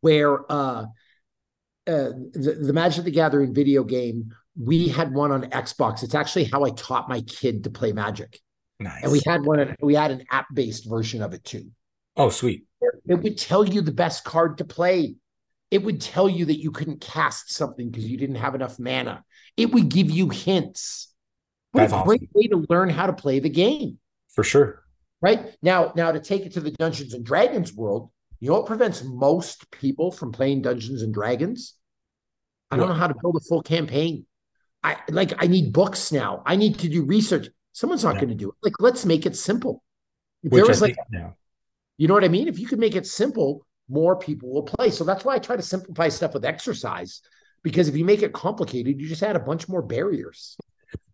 [0.00, 0.84] where uh,
[1.86, 6.02] uh, the, the Magic the Gathering video game we had one on Xbox.
[6.02, 8.38] It's actually how I taught my kid to play Magic.
[8.80, 9.02] Nice.
[9.02, 11.70] And we had one, we had an app based version of it too.
[12.16, 12.64] oh, sweet.
[13.06, 15.14] It would tell you the best card to play.
[15.72, 19.24] It would tell you that you couldn't cast something because you didn't have enough mana.
[19.56, 21.08] It would give you hints.
[21.72, 22.08] What That's a awesome.
[22.08, 23.98] great way to learn how to play the game.
[24.34, 24.82] For sure.
[25.22, 28.66] Right now, now to take it to the Dungeons and Dragons world, you know what
[28.66, 31.74] prevents most people from playing Dungeons and Dragons?
[32.70, 32.92] I don't What?
[32.94, 34.26] know how to build a full campaign.
[34.82, 36.42] I like I need books now.
[36.44, 37.48] I need to do research.
[37.72, 38.20] Someone's not Yeah.
[38.20, 38.56] going to do it.
[38.62, 39.82] Like, let's make it simple.
[40.42, 41.30] If Which there I like yeah.
[41.96, 42.48] you know what I mean?
[42.48, 44.90] If you could make it simple, more people will play.
[44.90, 47.20] So that's why I try to simplify stuff with exercise.
[47.62, 50.56] Because if you make it complicated, you just add a bunch more barriers.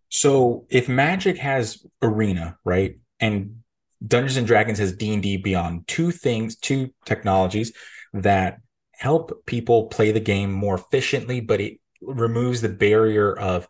[0.08, 3.60] So if Magic has Arena, right, and
[4.06, 7.72] Dungeons and Dragons has D and D Beyond, two things, two technologies
[8.14, 8.60] that
[8.92, 13.66] help people play the game more efficiently, but it removes the barrier of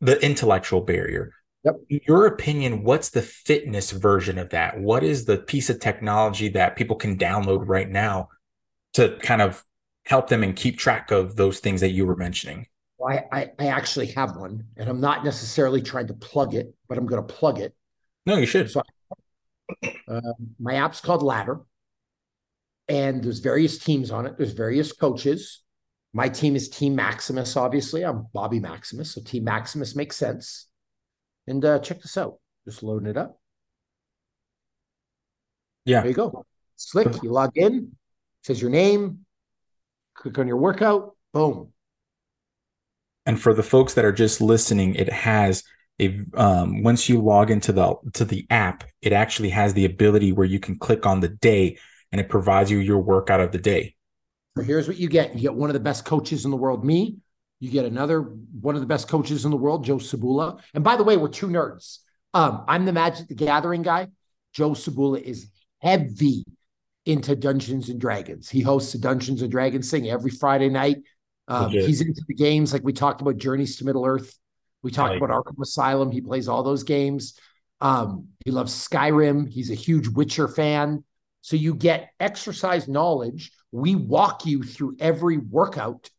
[0.00, 1.32] the intellectual barrier.
[1.64, 1.74] Yep.
[1.90, 4.78] In your opinion, what's the fitness version of that?
[4.78, 8.28] What is the piece of technology that people can download right now
[8.94, 9.64] to kind of
[10.04, 12.66] help them and keep track of those things that you were mentioning?
[12.98, 16.98] Well, I, I, actually have one, and I'm not necessarily trying to plug it, but
[16.98, 17.74] I'm going to plug it.
[18.26, 18.70] No, you should.
[18.70, 18.82] So
[20.08, 20.20] uh,
[20.58, 21.60] my app's called Ladder,
[22.88, 24.36] and there's various teams on it.
[24.36, 25.62] There's various coaches.
[26.12, 28.04] My team is Team Maximus, obviously.
[28.04, 30.66] I'm Bobby Maximus, so Team Maximus makes sense.
[31.46, 32.38] And uh, check this out.
[32.66, 33.40] Just loading it up.
[35.84, 36.00] Yeah.
[36.00, 36.44] There you go.
[36.76, 37.22] Slick.
[37.22, 37.92] You log in.
[38.42, 39.26] Says your name.
[40.14, 41.16] Click on your workout.
[41.32, 41.72] Boom.
[43.26, 45.62] And for the folks that are just listening, it has
[46.00, 50.32] a um, once you log into the to the app, it actually has the ability
[50.32, 51.78] where you can click on the day
[52.10, 53.94] and it provides you your workout of the day.
[54.56, 55.34] So here's what you get.
[55.34, 57.18] You get one of the best coaches in the world, me.
[57.60, 60.60] You get another one of the best coaches in the world, Joe Sabula.
[60.74, 61.98] And by the way, we're two nerds.
[62.32, 64.08] Um, I'm the Magic the Gathering guy.
[64.54, 66.44] Joe Sabula is heavy
[67.06, 68.48] into Dungeons and Dragons.
[68.48, 70.98] He hosts a Dungeons and Dragons thing every Friday night.
[71.48, 74.38] Um, he's into the games like we talked about Journeys to Middle Earth.
[74.82, 75.22] We talked Right.
[75.22, 76.10] about Arkham Asylum.
[76.10, 77.38] He plays all those games.
[77.80, 79.48] Um, he loves Skyrim.
[79.50, 81.02] He's a huge Witcher fan.
[81.40, 83.50] So you get exercise knowledge.
[83.72, 86.10] We walk you through every workout.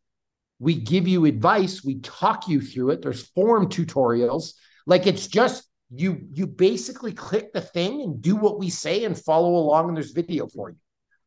[0.60, 1.84] We give you advice.
[1.84, 3.02] We talk you through it.
[3.02, 4.54] There's form tutorials.
[4.86, 9.18] Like it's just you you basically click the thing and do what we say and
[9.18, 10.78] follow along and there's video for you.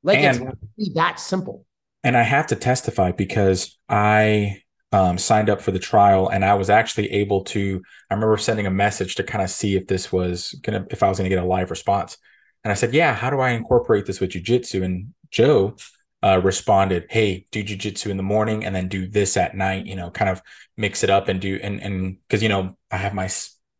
[0.03, 0.45] Like And- it's
[0.79, 1.67] really that simple.
[2.03, 4.61] And I have to testify because I
[4.93, 7.83] um, signed up for the trial and I was actually able to.
[8.11, 11.09] I remember sending a message to kind of see if this was gonna, if I
[11.09, 12.17] was gonna get a live response.
[12.63, 15.77] And I said, "Yeah, how do I incorporate this with jujitsu?" And Joe
[16.23, 19.87] uh, responded, "Hey, do jujitsu in the morning and then do this at night.
[19.87, 20.43] You know, kind of
[20.77, 23.29] mix it up and do and and because you know I have my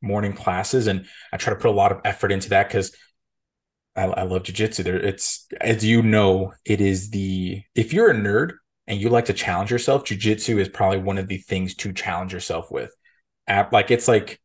[0.05, 2.95] morning classes and I try to put a lot of effort into that because
[3.97, 4.85] I, I love jujitsu.
[4.85, 8.53] There, it's as you know, it is the if you're a nerd
[8.87, 12.33] and you like to challenge yourself, jujitsu is probably one of the things to challenge
[12.33, 12.95] yourself with.
[13.47, 14.41] App like it's like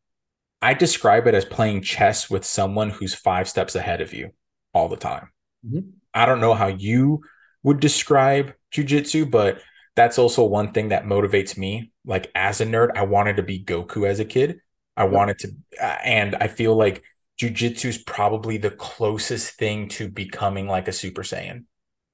[0.62, 4.30] I describe it as playing chess with someone who's five steps ahead of you
[4.74, 5.30] all the time.
[5.66, 5.92] Mhm.
[6.12, 7.22] I don't know how you
[7.62, 9.60] would describe jujitsu, but
[9.96, 11.92] that's also one thing that motivates me.
[12.04, 14.60] Like as a nerd, I wanted to be Goku as a kid.
[14.96, 17.02] I wanted to, uh, and I feel like
[17.40, 21.64] jujitsu is probably the closest thing to becoming like a Super Saiyan,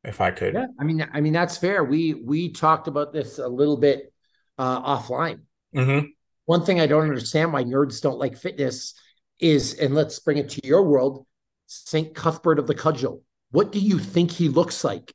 [0.04, 0.54] if I could.
[0.54, 1.82] Yeah, I mean, I mean that's fair.
[1.82, 4.12] We we talked about this a little bit
[4.58, 5.40] uh, offline.
[5.74, 6.10] Mhm.
[6.44, 8.94] One thing I don't understand why nerds don't like fitness
[9.40, 11.26] is, and let's bring it to your world,
[11.66, 13.22] Saint Cuthbert of the Cudgel.
[13.50, 15.12] What do you think he looks like?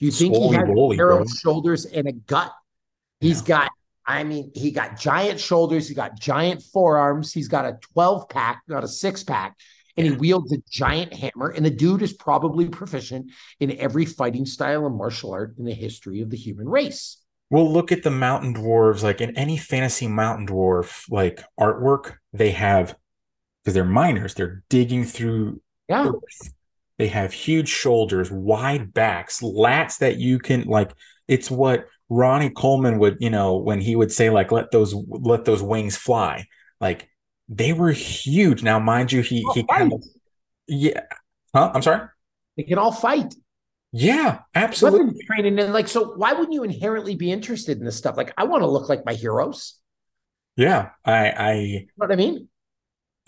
[0.00, 2.52] Do you think he has narrow shoulders and a gut?
[3.20, 3.46] He's Yeah.
[3.46, 3.70] got,
[4.06, 8.62] I mean, he got giant shoulders, he got giant forearms, he's got a 12 pack,
[8.66, 9.56] not a six pack,
[9.96, 11.50] and he wields a giant hammer.
[11.50, 15.74] And the dude is probably proficient in every fighting style and martial art in the
[15.74, 17.18] history of the human race.
[17.50, 19.02] Well, look at the mountain dwarves.
[19.02, 22.96] Like in any fantasy mountain dwarf like artwork, they have
[23.62, 26.08] because they're miners, they're digging through Yeah.
[26.08, 26.54] earth.
[26.98, 30.92] They have huge shoulders, wide backs, lats that you can like.
[31.28, 35.44] It's what Ronnie Coleman would, you know, when he would say like, "Let those let
[35.44, 36.46] those wings fly."
[36.80, 37.08] Like
[37.48, 38.62] they were huge.
[38.62, 40.02] Now, mind you, he he kind of
[40.66, 41.00] yeah.
[41.54, 41.72] Huh?
[41.74, 42.08] I'm sorry.
[42.56, 43.34] They can all fight.
[43.92, 45.24] Yeah, absolutely.
[45.26, 48.16] Training and like so why wouldn't you inherently be interested in this stuff?
[48.16, 49.78] Like I want to look like my heroes.
[50.56, 52.48] Yeah, I I You know what I mean?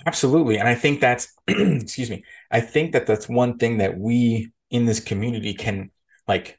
[0.06, 0.58] Absolutely.
[0.58, 4.84] And I think that's, excuse me, I think that that's one thing that we in
[4.84, 5.90] this community can,
[6.26, 6.58] like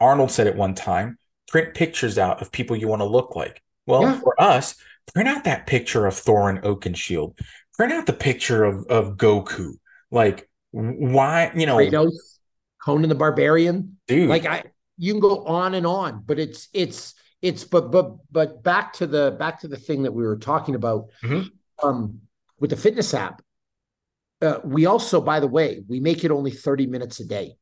[0.00, 3.62] Arnold said at one time, print pictures out of people you want to look like.
[3.86, 4.20] Well, Yeah.
[4.20, 4.74] for us,
[5.12, 7.38] print out that picture of Thorin Oakenshield.
[7.74, 9.72] Print out the picture of of Goku.
[10.10, 12.12] Like why, you know, Kratos,
[12.82, 13.98] Conan the Barbarian.
[14.06, 14.28] dude.
[14.28, 14.64] Like I
[14.98, 19.06] you can go on and on, but it's it's it's but but but back to
[19.06, 21.50] the back to the thing that we were talking about Mhm.
[21.82, 22.20] um
[22.60, 23.42] with the fitness app.
[24.40, 27.56] Uh, we also, by the way, we make it only 30 minutes a day.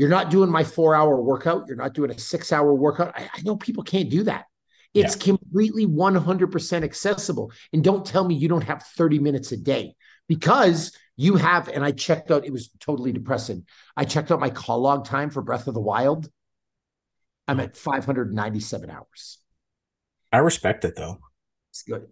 [0.00, 1.68] You're not doing my four hour workout.
[1.68, 3.12] You're not doing a six hour workout.
[3.14, 4.46] I, I know people can't do that.
[4.94, 7.52] It's completely 100% accessible.
[7.74, 9.94] And don't tell me you don't have 30 minutes a day
[10.26, 13.66] because you have, and I checked out, it was totally depressing.
[13.94, 16.30] I checked out my call log time for Breath of the Wild.
[17.46, 19.36] I'm at 597 hours.
[20.32, 21.18] I respect it though.
[21.72, 22.06] It's good.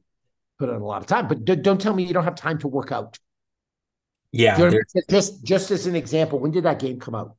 [0.59, 2.59] Put in a lot of time, but d- don't tell me you don't have time
[2.59, 3.19] to work out.
[4.31, 7.35] Yeah, you know just just as an example, when did that game come out?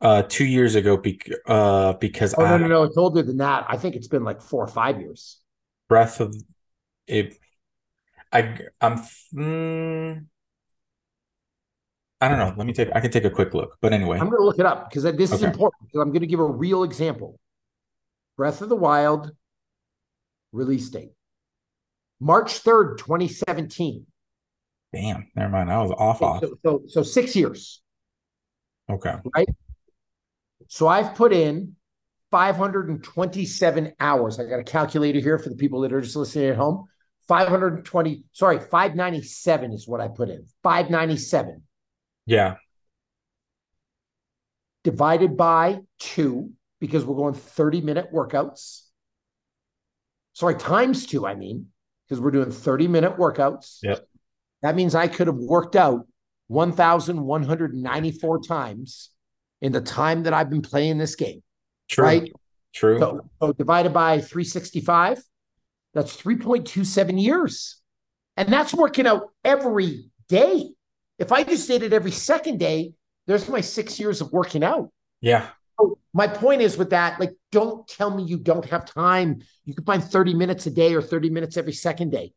[0.00, 2.82] Uh, two years ago, bec- uh, because Oh I, no, no, no!
[2.84, 3.66] It's older than that.
[3.68, 5.38] I think it's been like four or five years.
[5.88, 6.34] Breath of
[7.06, 7.36] it.
[8.32, 8.98] I I'm
[9.34, 10.24] mm,
[12.20, 12.54] I don't know.
[12.56, 12.88] Let me take.
[12.94, 13.76] I can take a quick look.
[13.80, 15.88] But anyway, I'm going to look it up because this is important.
[15.88, 17.38] Because I'm going to give a real example.
[18.36, 19.32] Breath of the Wild
[20.52, 21.12] release date,
[22.20, 24.06] March third, 2017.
[24.92, 25.30] damn.
[25.34, 25.70] Never mind.
[25.70, 26.22] I was off.
[26.22, 26.42] Off.
[26.42, 27.82] So, so, so six years.
[28.88, 29.16] Okay.
[30.72, 31.74] So I've put in
[32.30, 34.38] 527 hours.
[34.38, 36.86] I got a calculator here for the people that are just listening at home.
[37.26, 40.46] 520, sorry, 597 is what I put in.
[40.62, 41.62] 597
[42.24, 42.54] Yeah.
[44.84, 48.82] divided by two, because we're going 30 minute workouts.
[50.34, 51.66] Sorry, times two, I mean,
[52.08, 53.80] because we're doing 30 minute workouts.
[53.82, 54.06] Yep.
[54.62, 56.06] That means I could have worked out
[56.46, 59.10] 1,194 times
[59.60, 61.42] in the time that I've been playing this game,
[61.88, 62.04] True.
[62.04, 62.32] right?
[62.74, 62.98] True.
[62.98, 65.22] So, so divided by 365,
[65.94, 67.80] that's 3.27 years.
[68.36, 70.70] And that's working out every day.
[71.18, 72.92] If I just did it every second day,
[73.26, 74.90] there's my six years of working out.
[75.20, 75.48] yeah.
[75.78, 79.40] So my point is with that, like, don't tell me you don't have time.
[79.64, 82.32] You can find 30 minutes a day or 30 minutes every second day.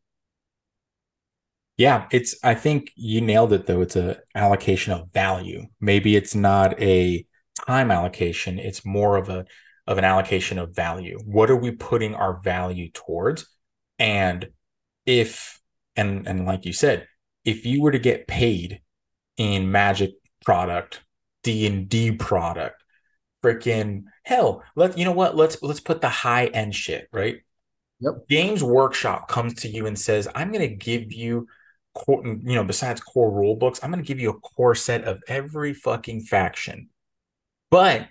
[1.76, 3.80] Yeah, it's I think you nailed it though.
[3.80, 5.66] It's a allocation of value.
[5.80, 7.26] Maybe it's not a
[7.66, 9.44] time allocation, it's more of a
[9.86, 11.18] of an allocation of value.
[11.24, 13.46] What are we putting our value towards?
[13.98, 14.50] And
[15.06, 15.60] if
[15.96, 17.08] and and like you said,
[17.44, 18.80] if you were to get paid
[19.36, 20.12] in magic
[20.44, 21.02] product,
[21.42, 22.82] D&D product,
[23.42, 25.36] freaking hell, let you know what?
[25.36, 27.38] Let's let's put the high end shit, right?
[28.00, 28.28] Yep.
[28.28, 31.46] Games Workshop comes to you and says, "I'm going to give you
[31.94, 35.04] core, you know, besides core rule books, I'm going to give you a core set
[35.04, 36.88] of every fucking faction.
[37.70, 38.08] But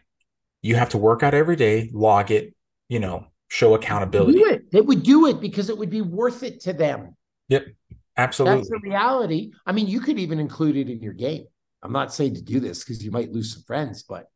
[0.62, 2.56] you have to work out every day, log it,
[2.90, 4.40] you know, show accountability.
[4.40, 4.72] Do it.
[4.72, 7.16] They would do it because it would be worth it to them.
[7.50, 7.68] Yep.
[8.16, 8.58] Absolutely.
[8.60, 9.52] That's the reality.
[9.66, 11.46] I mean, you could even include it in your game.
[11.82, 14.28] I'm not saying to do this because you might lose some friends, but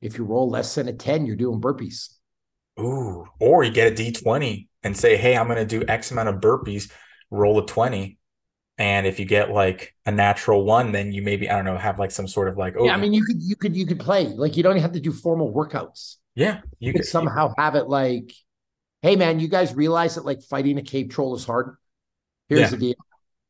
[0.00, 2.16] if you roll less than a 10, you're doing burpees.
[2.80, 6.30] Ooh, or you get a D20 and say, "Hey, I'm going to do X amount
[6.30, 6.90] of burpees,
[7.30, 8.18] roll a 20."
[8.78, 11.98] And if you get like a natural one, then you maybe I don't know, have
[11.98, 14.00] like some sort of like, oh, Yeah, I mean, you could you could you could
[14.00, 16.16] play like you don't have to do formal workouts.
[16.34, 18.32] yeah, you You could somehow have it like,
[19.02, 21.76] hey man, you guys realize that like fighting a cape troll is hard.
[22.48, 22.68] Here's Yeah.
[22.70, 22.94] the deal: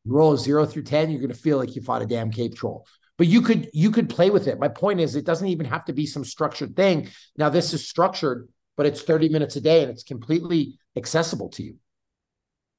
[0.04, 2.54] you roll a zero through ten, you're gonna feel like you fought a damn cape
[2.56, 2.86] troll.
[3.18, 4.58] But you could you could play with it.
[4.58, 7.08] My point is, it doesn't even have to be some structured thing.
[7.36, 11.62] Now this is structured, but it's 30 minutes a day and it's completely accessible to
[11.62, 11.76] you.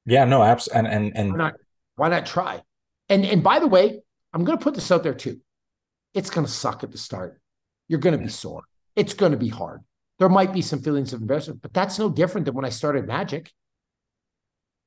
[0.06, 1.42] yeah, no, abs and and and?
[1.96, 2.62] Why not try?
[3.08, 4.00] And and by the way,
[4.32, 5.40] I'm gonna put this out there too.
[6.12, 7.40] It's gonna suck at the start.
[7.88, 8.30] You're gonna be mm.
[8.30, 8.64] sore.
[8.96, 9.82] It's gonna be hard.
[10.18, 13.06] There might be some feelings of embarrassment, but that's no different than when I started
[13.06, 13.50] Magic.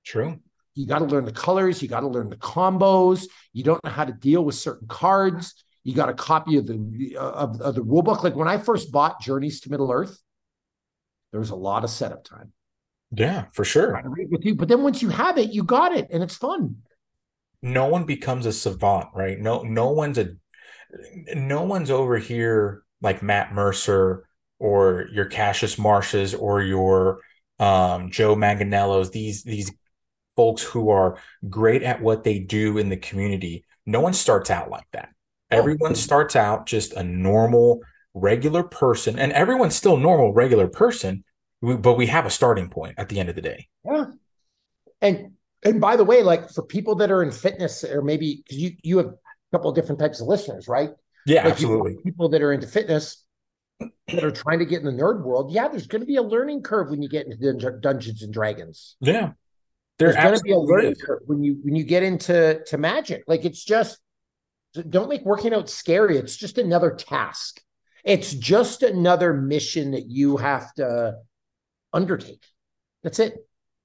[0.05, 0.39] true.
[0.73, 1.81] You got to learn the colors.
[1.81, 3.25] You got to learn the combos.
[3.51, 5.55] You don't know how to deal with certain cards.
[5.83, 8.23] You got a copy of the uh, of, of the rule book.
[8.23, 10.21] Like when I first bought Journeys to Middle Earth,
[11.31, 12.53] there was a lot of setup time.
[13.11, 13.99] Yeah, for sure.
[14.29, 16.75] With you, but then once you have it, you got it, and it's fun.
[17.61, 19.39] No one becomes a savant, right?
[19.39, 20.35] No, no one's a
[21.35, 24.27] no one's over here like Matt Mercer
[24.59, 27.21] or your Cassius Marshes or your
[27.59, 29.11] um, Joe Manganiellos.
[29.11, 29.71] These these
[30.35, 31.17] folks who are
[31.49, 33.65] great at what they do in the community.
[33.85, 35.09] No one starts out like that.
[35.49, 37.79] Everyone starts out just a normal,
[38.13, 41.23] regular person, and everyone's still normal, regular person.
[41.61, 43.67] But we have a starting point at the end of the day.
[43.83, 44.05] Yeah.
[45.01, 48.57] And and by the way, like for people that are in fitness, or maybe because
[48.57, 49.13] you you have a
[49.51, 50.91] couple of different types of listeners, right?
[51.25, 51.97] Yeah, Like absolutely.
[52.03, 53.23] people that are into fitness
[54.07, 55.51] that are trying to get in the nerd world.
[55.51, 58.33] Yeah, there's going to be a learning curve when you get into Dun- Dungeons and
[58.33, 58.95] Dragons.
[59.01, 59.31] Yeah,
[59.99, 61.01] There's going to be a learning is.
[61.01, 63.23] curve when you when you get into to magic.
[63.27, 63.99] Like it's just
[64.89, 66.17] don't make working out scary.
[66.17, 67.61] It's just another task.
[68.03, 71.15] It's just another mission that you have to
[71.91, 72.43] undertake.
[73.03, 73.35] That's it.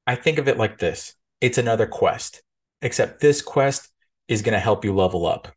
[0.07, 1.15] I think of it like this.
[1.43, 2.43] It's another quest.
[2.81, 3.89] Except this quest
[4.29, 5.49] is going to help you level up.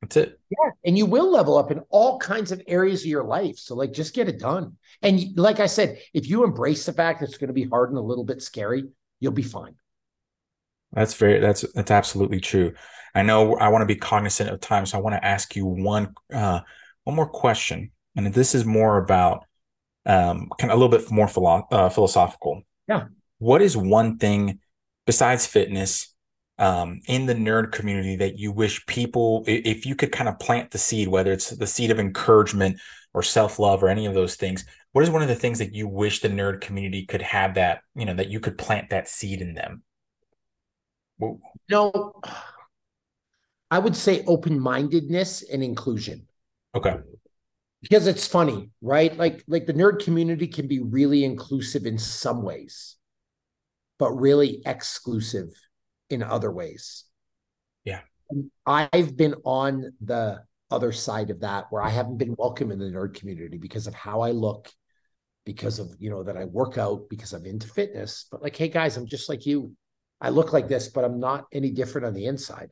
[0.00, 0.40] That's it.
[0.50, 0.70] Yeah.
[0.84, 3.58] And you will level up in all kinds of areas of your life.
[3.58, 4.76] So, like, just get it done.
[5.02, 7.90] And like I said, if you embrace the fact that it's going to be hard
[7.90, 8.84] and a little bit scary,
[9.20, 9.76] you'll be fine.
[10.92, 12.74] That's very, that's, that's absolutely true.
[13.14, 14.84] I know I want to be cognizant of time.
[14.84, 16.60] So I want to ask you one, uh,
[17.04, 17.92] one more question.
[18.16, 19.44] And this is more about,
[20.06, 22.62] um, kind of a little bit more philo- uh, philosophical.
[22.88, 23.06] Yeah.
[23.44, 24.60] What is one thing
[25.04, 26.14] besides fitness
[26.58, 30.70] um, in the nerd community that you wish people, if you could kind of plant
[30.70, 32.80] the seed, whether it's the seed of encouragement
[33.12, 35.74] or self love or any of those things, what is one of the things that
[35.74, 39.10] you wish the nerd community could have that, you know, that you could plant that
[39.10, 39.82] seed in them?
[41.18, 41.38] Whoa.
[41.68, 42.22] No,
[43.70, 46.28] I would say open mindedness and inclusion.
[46.74, 46.96] Okay.
[47.82, 49.14] Because it's funny, right?
[49.18, 52.96] Like, like the nerd community can be really inclusive in some ways,
[53.98, 55.48] but really exclusive
[56.10, 57.04] in other ways.
[57.84, 58.00] Yeah.
[58.30, 62.78] And I've been on the other side of that where I haven't been welcome in
[62.78, 64.70] the nerd community because of how I look,
[65.44, 68.26] because of, you know, that I work out, because I'm into fitness.
[68.30, 69.76] But like, hey guys, I'm just like you.
[70.20, 72.70] I look like this, but I'm not any different on the inside.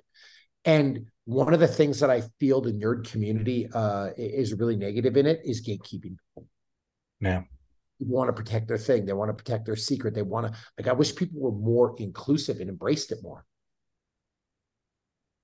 [0.64, 5.16] And one of the things that I feel the nerd community uh, is really negative
[5.16, 6.16] in it is gatekeeping.
[7.20, 7.43] Yeah
[8.07, 9.07] want to protect their thing.
[9.07, 10.14] They want to protect their secret.
[10.14, 10.88] They want to like.
[10.88, 13.44] I wish people were more inclusive and embraced it more.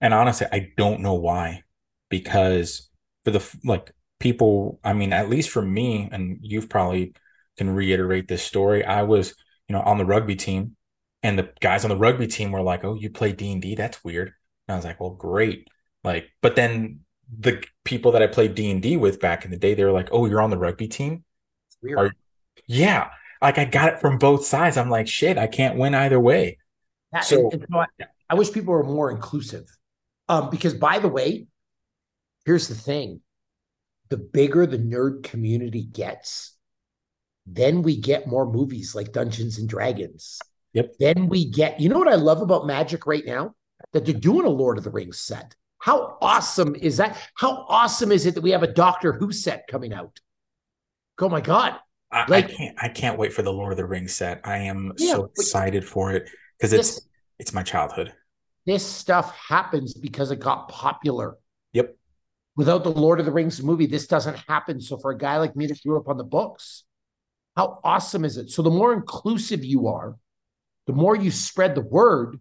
[0.00, 1.62] And honestly, I don't know why,
[2.08, 2.88] because
[3.24, 7.14] for the like people, I mean, at least for me, and you've probably
[7.56, 8.84] can reiterate this story.
[8.84, 9.34] I was,
[9.68, 10.76] you know, on the rugby team,
[11.22, 13.74] and the guys on the rugby team were like, "Oh, you play D and D?
[13.74, 14.28] That's weird."
[14.68, 15.68] And I was like, "Well, great."
[16.04, 17.00] Like, but then
[17.38, 19.92] the people that I played D and D with back in the day, they were
[19.92, 21.24] like, "Oh, you're on the rugby team?
[21.96, 22.12] Are,
[22.68, 23.08] yeah,
[23.42, 24.76] like I got it from both sides.
[24.76, 26.58] I'm like, shit, I can't win either way.
[27.22, 27.86] So, and, and so I,
[28.30, 29.64] I, wish people were more inclusive.
[30.28, 31.46] Um, because by the way,
[32.44, 33.22] here's the thing:
[34.10, 36.54] the bigger the nerd community gets,
[37.46, 40.38] then we get more movies like Dungeons and Dragons.
[40.74, 40.94] Yep.
[41.00, 43.54] Then we get, you know what I love about Magic right now?
[43.92, 45.56] That they're doing a Lord of the Rings set.
[45.78, 47.16] How awesome is that?
[47.34, 50.20] How awesome is it that we have a Doctor Who set coming out?
[51.20, 51.76] Oh my God.
[52.10, 54.40] I, like, I can't I can't wait for the Lord of the Rings set.
[54.44, 58.12] I am yeah, so excited for it because it's this, it's my childhood.
[58.66, 61.36] This stuff happens because it got popular.
[61.72, 61.96] Yep.
[62.56, 64.80] Without the Lord of the Rings movie, this doesn't happen.
[64.80, 66.84] So for a guy like me that grew up on the books,
[67.56, 68.50] how awesome is it?
[68.50, 70.16] So the more inclusive you are,
[70.86, 72.38] the more you spread the word,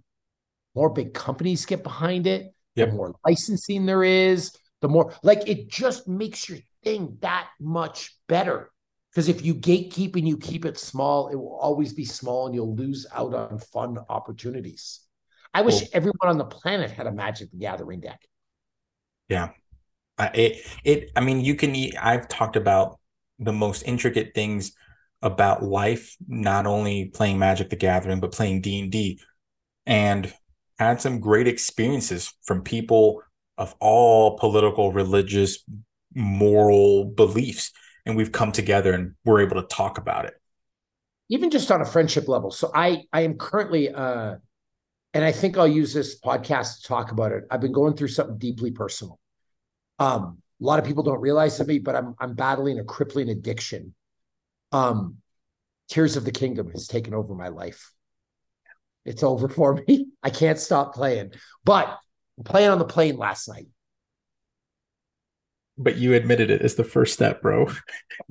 [0.76, 2.90] more big companies get behind it, yep.
[2.90, 8.16] the more licensing there is, the more like it just makes your thing that much
[8.28, 8.72] better.
[9.18, 12.54] Because if you gatekeep and you keep it small, it will always be small and
[12.54, 15.00] you'll lose out on fun opportunities.
[15.56, 15.88] I wish cool.
[15.94, 18.22] everyone on the planet had a Magic the Gathering deck.
[19.28, 19.50] Yeah.
[20.20, 23.00] Uh, it, it, I mean, you can, I've talked about
[23.40, 24.74] the most intricate things
[25.24, 29.20] about life, not only playing Magic the Gathering, but playing D&D
[29.88, 30.32] and
[30.78, 33.24] had some great experiences from people
[33.58, 35.64] of all political, religious,
[36.14, 37.72] moral beliefs
[38.08, 40.34] and we've come together and we're able to talk about it.
[41.30, 42.52] Even just on a friendship level.
[42.52, 44.36] So i i am currently uh
[45.14, 47.44] and i think i'll use this podcast to talk about it.
[47.52, 49.20] I've been going through something deeply personal.
[50.00, 53.30] Um a lot of people don't realize it me but i'm i'm battling a crippling
[53.30, 53.94] addiction.
[54.72, 55.18] Um
[55.90, 57.92] tears of the kingdom has taken over my life.
[59.06, 60.08] It's over for me.
[60.24, 61.32] I can't stop playing.
[61.64, 61.98] But
[62.46, 63.68] playing on the plane last night
[65.78, 67.68] but you admitted it as the first step, bro.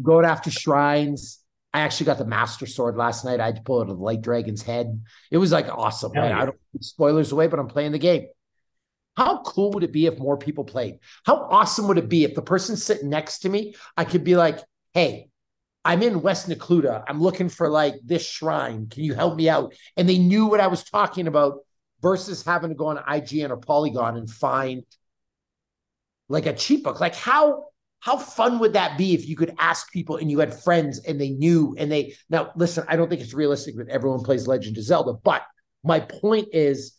[0.02, 1.40] Going after shrines.
[1.72, 3.38] I actually got the master sword last night.
[3.38, 5.04] I had to pull out a light dragon's head.
[5.30, 6.12] It was like awesome.
[6.12, 6.30] Right?
[6.30, 6.40] Yeah.
[6.40, 8.28] I don't spoilers away, but I'm playing the game.
[9.16, 10.98] How cool would it be if more people played?
[11.24, 14.36] How awesome would it be if the person sitting next to me, I could be
[14.36, 14.60] like,
[14.94, 15.28] hey,
[15.84, 17.04] I'm in West Necluda.
[17.06, 18.88] I'm looking for like this shrine.
[18.88, 19.74] Can you help me out?
[19.96, 21.58] And they knew what I was talking about
[22.02, 24.82] versus having to go on IGN or Polygon and find
[26.28, 27.00] like a cheat book.
[27.00, 27.66] Like how
[28.00, 31.20] how fun would that be if you could ask people and you had friends and
[31.20, 34.76] they knew and they now listen, I don't think it's realistic that everyone plays Legend
[34.78, 35.42] of Zelda, but
[35.82, 36.92] my point is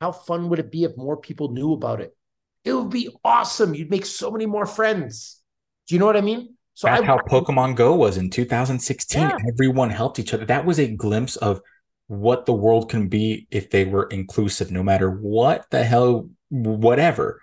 [0.00, 2.16] how fun would it be if more people knew about it?
[2.64, 3.74] It would be awesome.
[3.74, 5.40] You'd make so many more friends.
[5.86, 6.56] Do you know what I mean?
[6.74, 9.22] So that's I, how Pokemon Go was in 2016.
[9.22, 9.36] Yeah.
[9.48, 10.44] Everyone helped each other.
[10.44, 11.60] That was a glimpse of
[12.08, 17.40] what the world can be if they were inclusive, no matter what the hell, whatever.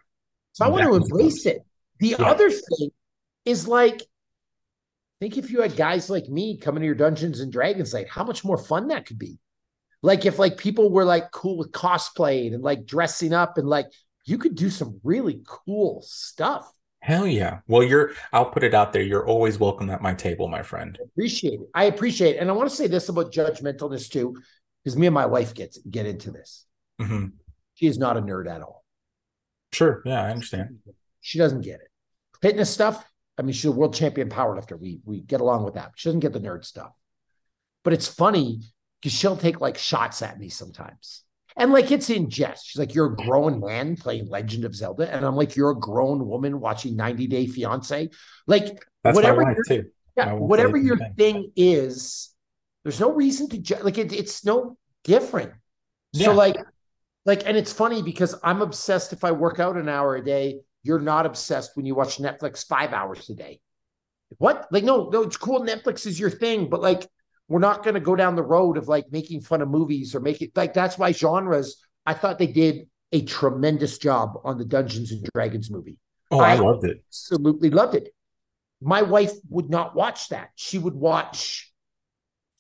[0.62, 1.66] So I want to embrace it.
[2.00, 2.30] The Yeah.
[2.30, 2.92] other thing
[3.46, 4.02] is like,
[5.20, 8.24] think if you had guys like me coming to your Dungeons and Dragons night, how
[8.24, 9.40] much more fun that could be.
[10.04, 13.88] Like if like people were like cool with cosplaying and like dressing up and like
[14.26, 16.72] you could do some really cool stuff.
[17.00, 17.60] Hell yeah.
[17.68, 19.02] Well, you're, I'll put it out there.
[19.02, 20.98] You're always welcome at my table, my friend.
[21.04, 21.70] Appreciate it.
[21.74, 22.40] I appreciate it.
[22.40, 24.36] And I want to say this about judgmentalness too,
[24.84, 26.66] because me and my wife gets get into this.
[27.00, 27.28] hmm
[27.74, 28.81] She is not a nerd at all.
[29.74, 30.02] Sure.
[30.06, 30.80] Yeah, I understand.
[31.22, 31.88] She doesn't get it.
[32.42, 33.06] Fitness stuff.
[33.38, 34.80] I mean, she's a world champion powerlifter.
[34.80, 35.92] We we get along with that.
[35.96, 36.92] She doesn't get the nerd stuff.
[37.84, 38.62] But it's funny
[39.00, 41.24] because she'll take like shots at me sometimes.
[41.58, 42.68] And like it's in jest.
[42.68, 45.12] She's like, You're a grown man playing Legend of Zelda.
[45.14, 48.10] And I'm like, You're a grown woman watching 90 Day Fiance.
[48.48, 49.86] Like That's whatever your- too.
[50.18, 52.30] yeah, whatever your thing is,
[52.84, 55.52] there's no reason to ju- like it, it's no different.
[56.14, 56.28] Yeah.
[56.28, 56.58] So like,
[57.26, 60.62] like, and it's funny because I'm obsessed if I work out an hour a day.
[60.84, 63.60] You're not obsessed when you watch Netflix five hours a day.
[64.40, 64.68] What?
[64.72, 65.62] Like, no, no, it's cool.
[65.62, 67.08] Netflix is your thing, but like,
[67.48, 70.22] we're not going to go down the road of like making fun of movies or
[70.22, 71.78] make it like that's why genres.
[72.06, 75.98] I thought they did a tremendous job on the Dungeons and Dragons movie
[76.32, 77.04] Oh, I I- loved it.
[77.10, 78.08] absolutely loved it.
[78.82, 80.50] My wife would not watch that.
[80.56, 81.72] She would watch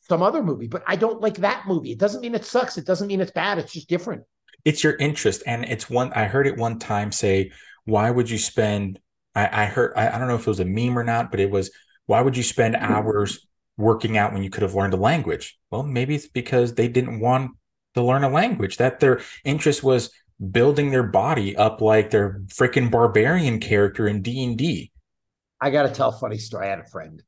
[0.09, 1.91] some other movie, but I don't like that movie.
[1.93, 2.77] It doesn't mean it sucks.
[2.77, 3.57] It doesn't mean it's bad.
[3.57, 4.23] It's just different.
[4.65, 5.43] It's your interest.
[5.45, 7.51] And it's one, I heard it one time say,
[7.85, 8.99] why would you spend,
[9.35, 11.39] I, I heard, I, I don't know if it was a meme or not, but
[11.39, 11.71] it was,
[12.05, 12.91] why would you spend mm-hmm.
[12.91, 13.47] hours
[13.77, 15.57] working out when you could have learned a language?
[15.71, 17.51] Well, maybe it's because they didn't want
[17.95, 20.11] to learn a language, that their interest was
[20.51, 24.91] building their body up like their freaking barbarian character in D&D.
[25.59, 26.67] I got to tell a funny story.
[26.67, 27.21] I had a friend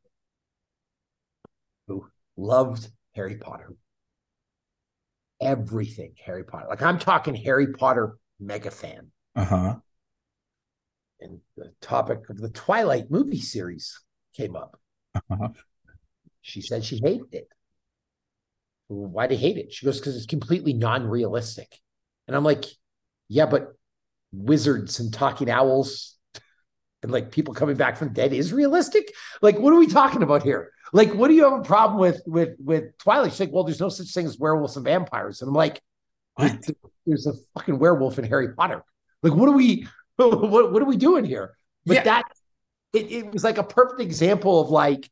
[1.88, 3.76] who loved Harry Potter.
[5.46, 6.68] Everything Harry Potter.
[6.70, 9.12] Like I'm talking Harry Potter mega fan.
[9.36, 9.76] Uh-huh.
[11.20, 14.00] And the topic of the Twilight movie series
[14.36, 14.80] came up.
[15.16, 15.50] Uh-huh.
[16.42, 17.48] She said she hated it.
[18.90, 19.72] Well, Why do you hate it?
[19.74, 21.80] She goes, because it's completely non-realistic.
[22.28, 22.66] And I'm like,
[23.30, 23.74] yeah, but
[24.32, 26.13] wizards and talking owls
[27.04, 29.14] and like people coming back from dead is realistic.
[29.42, 30.72] Like, what are we talking about here?
[30.94, 33.32] Like, what do you have a problem with with with Twilight?
[33.32, 35.42] She's like, well, there's no such thing as werewolves and vampires.
[35.42, 35.82] And I'm like,
[36.36, 36.70] What?
[37.06, 38.84] there's a fucking werewolf in Harry Potter.
[39.22, 41.58] Like, what are we what what are we doing here?
[41.86, 42.04] But Yeah.
[42.04, 42.24] that
[42.94, 45.10] it, it was like a perfect example of like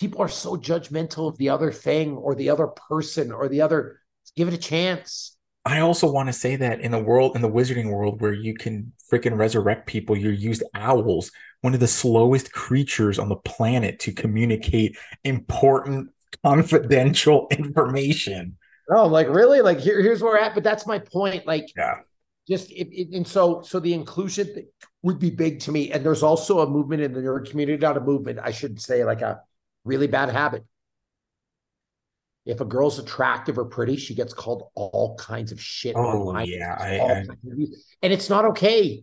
[0.00, 4.00] people are so judgmental of the other thing or the other person or the other
[4.36, 5.33] give it a chance.
[5.64, 8.54] I also want to say that in the world, in the wizarding world, where you
[8.54, 11.30] can freaking resurrect people, you used owls,
[11.62, 16.10] one of the slowest creatures on the planet to communicate important,
[16.44, 18.58] confidential information.
[18.90, 19.62] Oh, like really?
[19.62, 20.54] Like here, here's where we're at.
[20.54, 21.46] But that's my point.
[21.46, 22.00] Like, Yeah.
[22.46, 24.66] just it, it- and so so the inclusion
[25.02, 25.90] would be big to me.
[25.92, 29.02] And there's also a movement in the nerd community, not a movement, I should say,
[29.04, 29.40] like a
[29.84, 30.64] really bad habit.
[32.46, 36.46] If a girl's attractive or pretty, she gets called all kinds of shit Oh, online.
[36.46, 37.28] yeah, I- I- of
[38.02, 39.02] and it's not okay.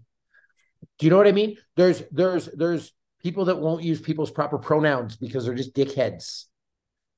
[0.99, 1.57] Do you know what I mean?
[1.75, 2.91] There's there's there's
[3.23, 6.45] people that won't use people's proper pronouns because they're just dickheads.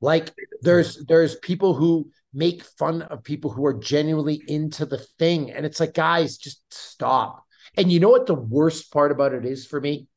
[0.01, 5.51] Like there's there's people who make fun of people who are genuinely into the thing
[5.51, 7.43] and it's like guys just stop
[7.77, 10.07] and you know what the worst part about it is for me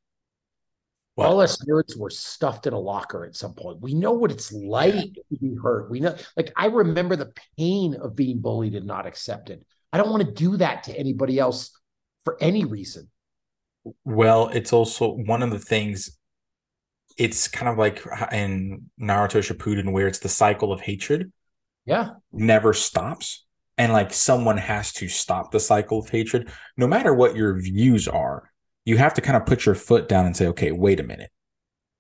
[1.17, 1.27] What?
[1.27, 4.53] all us nerds were stuffed in a locker at some point we know what it's
[4.53, 8.87] like to be hurt we know like i remember the pain of being bullied and
[8.87, 11.71] not accepted i don't want to do that to anybody else
[12.23, 13.09] for any reason
[14.05, 16.19] Well, it's also one of the things.
[17.17, 21.33] It's kind of like in Naruto Shippuden, where it's the cycle of hatred
[21.85, 23.47] yeah never stops,
[23.79, 28.09] and like someone has to stop the cycle of hatred, no matter what your views
[28.09, 28.51] are.
[28.87, 31.31] You have to kind of put your foot down and say, okay, wait a minute.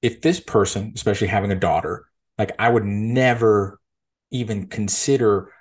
[0.00, 2.06] If this person, especially having a daughter,
[2.38, 3.78] like I would never
[4.30, 5.52] even consider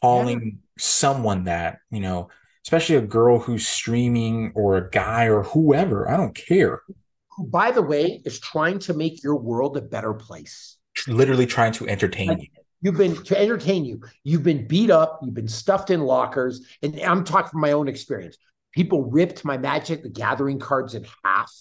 [0.00, 2.28] calling someone that, you know,
[2.64, 6.82] especially a girl who's streaming or a guy or whoever, I don't care.
[7.30, 11.72] who by the way is trying to make your world a better place Literally trying
[11.72, 12.48] to entertain Like, you.
[12.80, 14.02] You've been to entertain you.
[14.24, 15.20] You've been beat up.
[15.22, 16.66] You've been stuffed in lockers.
[16.82, 18.36] And I'm talking from my own experience.
[18.74, 21.52] People ripped my Magic the Gathering cards in half.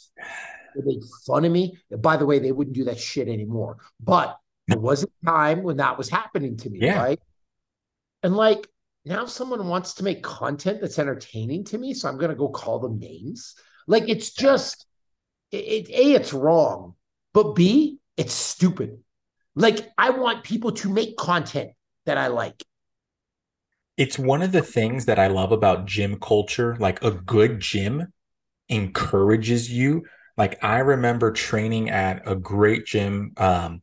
[0.76, 1.78] They made fun of me.
[1.91, 3.78] And by the way, they wouldn't do that shit anymore.
[3.99, 4.38] But
[4.68, 7.01] there was a time when that was happening to me, Yeah.
[7.01, 7.20] right?
[8.24, 8.68] And like
[9.05, 11.93] now someone wants to make content that's entertaining to me.
[11.93, 13.53] So I'm gonna go call them names.
[13.88, 14.86] Like it's just
[15.51, 16.95] it, it A, it's wrong,
[17.34, 18.97] but B, it's stupid.
[19.55, 21.72] Like I want people to make content
[22.05, 22.64] that I like.
[23.97, 26.75] It's one of the things that I love about gym culture.
[26.79, 28.11] Like a good gym
[28.69, 30.05] encourages you.
[30.37, 33.81] Like I remember training at a great gym um,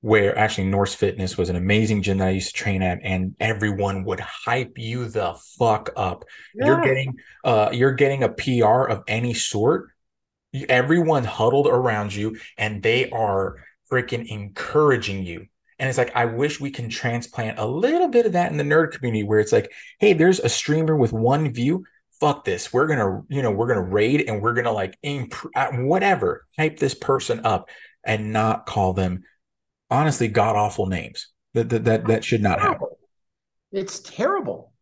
[0.00, 3.34] where actually Norse Fitness was an amazing gym that I used to train at, and
[3.40, 6.24] everyone would hype you the fuck up.
[6.54, 6.66] Yeah.
[6.66, 7.14] You're getting
[7.44, 9.90] uh you're getting a PR of any sort.
[10.68, 15.46] Everyone huddled around you and they are freaking encouraging you.
[15.82, 18.62] And it's like, I wish we can transplant a little bit of that in the
[18.62, 21.84] nerd community where it's like, hey, there's a streamer with one view.
[22.20, 22.72] Fuck this.
[22.72, 26.78] We're gonna, you know, we're gonna raid and we're gonna like imp- uh, whatever, hype
[26.78, 27.68] this person up
[28.06, 29.24] and not call them
[29.90, 31.26] honestly god awful names.
[31.54, 32.86] That that that, that should not happen.
[33.72, 34.72] It's terrible.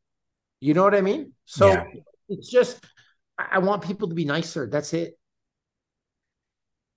[0.61, 1.33] You know what I mean?
[1.47, 1.85] So yeah.
[2.29, 2.85] it's just
[3.39, 4.69] I want people to be nicer.
[4.71, 5.19] That's it.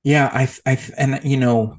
[0.04, 1.78] Yeah, I I and you know,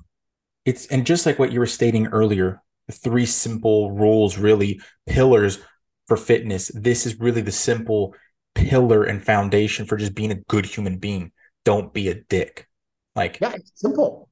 [0.64, 5.58] it's and just like what you were stating earlier, three simple rules, really pillars
[6.06, 6.70] for fitness.
[6.74, 8.14] This is really the simple
[8.54, 11.32] pillar and foundation for just being a good human being.
[11.64, 12.68] Don't be a dick.
[13.14, 14.28] Like yeah, it's simple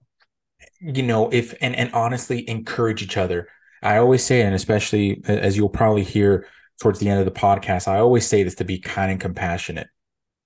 [0.82, 3.48] you know, if and and honestly encourage each other.
[3.82, 6.46] I always say, and especially as you'll probably hear
[6.80, 9.88] towards the end of the podcast, I always say this to be kind and compassionate.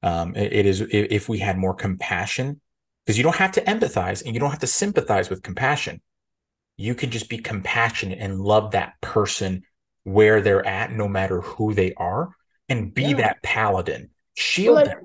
[0.02, 2.60] Um, it, it is if we had more compassion,
[3.06, 6.00] because you don't have to empathize and you don't have to sympathize with compassion.
[6.76, 9.62] You can just be compassionate and love that person
[10.02, 12.30] where they're at, no matter who they are,
[12.68, 13.16] and be yeah.
[13.16, 14.10] that paladin.
[14.34, 15.02] Shield like, them.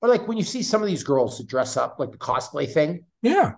[0.00, 2.72] Or like when you see some of these girls that dress up like the cosplay
[2.72, 3.04] thing.
[3.20, 3.54] Yeah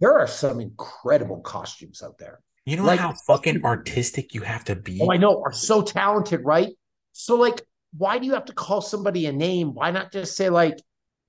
[0.00, 2.40] there are some incredible costumes out there.
[2.66, 5.00] You know like, how fucking artistic you have to be?
[5.00, 6.68] Oh, I know, are so talented, right?
[7.12, 7.62] So, like,
[7.96, 9.74] why do you have to call somebody a name?
[9.74, 10.78] Why not just say, like,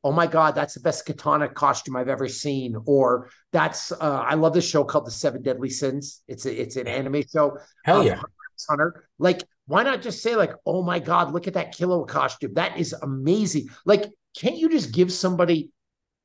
[0.06, 2.78] oh my God, that's the best katana costume I've ever seen?
[2.86, 6.22] Or that's uh, I love this show called The Seven Deadly Sins.
[6.28, 7.58] It's a, it's an anime show.
[7.84, 8.22] Hell yeah.
[8.70, 9.10] Hunter.
[9.20, 12.54] Like, why not just say, like, oh my God, look at that kilo costume.
[12.54, 13.68] That is amazing.
[13.86, 15.72] Like, can't you just give somebody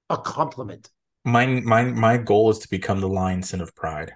[0.08, 0.88] a compliment?
[1.24, 4.12] my my my goal is to become the Lion's Sin of Pride.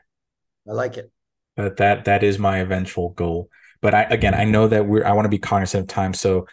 [0.68, 1.10] I like it.
[1.56, 3.48] That that that is my eventual goal.
[3.80, 6.14] But I again, I know that we're I want to be cognizant of time.
[6.14, 6.46] So,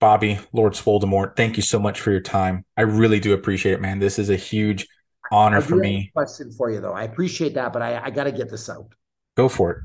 [0.00, 2.64] Bobby, Lord Swoledemort, thank you so much for your time.
[2.76, 3.98] I really do appreciate it, man.
[3.98, 4.86] This is a huge
[5.32, 6.10] honor for me.
[6.14, 6.92] question for you though.
[6.92, 8.92] I appreciate that, but I, I got to get this out.
[9.36, 9.78] Go for it.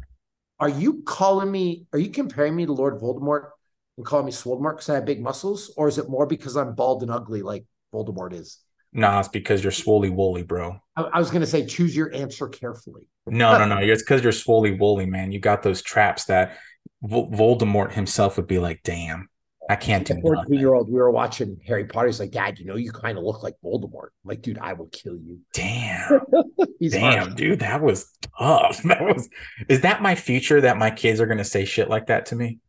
[0.60, 1.88] Are you calling me?
[1.94, 3.50] Are you comparing me to Lord Voldemort
[3.98, 6.76] and calling me Swoledemort because I have big muscles, or is it more because I'm
[6.76, 8.60] bald and ugly like Voldemort is?
[8.94, 10.80] Nah, it's because you're swolly woolly, bro.
[10.96, 13.08] I, I was gonna say choose your answer carefully.
[13.26, 13.78] No, no, no.
[13.78, 15.32] It's because you're swolly woolly, man.
[15.32, 16.58] You got those traps that
[17.04, 19.30] Voldemort himself would be like, "Damn,
[19.70, 22.08] I can't do." Fourteen year old, we were watching Harry Potter.
[22.08, 24.74] He's like, "Dad, you know, you kind of look like Voldemort." I'm like, dude, I
[24.74, 25.40] will kill you.
[25.54, 26.22] Damn,
[26.90, 27.34] damn, harsh.
[27.36, 28.84] dude, that was tough.
[28.84, 29.30] That was.
[29.70, 30.62] Is that my future?
[30.62, 32.60] That my kids are gonna say shit like that to me?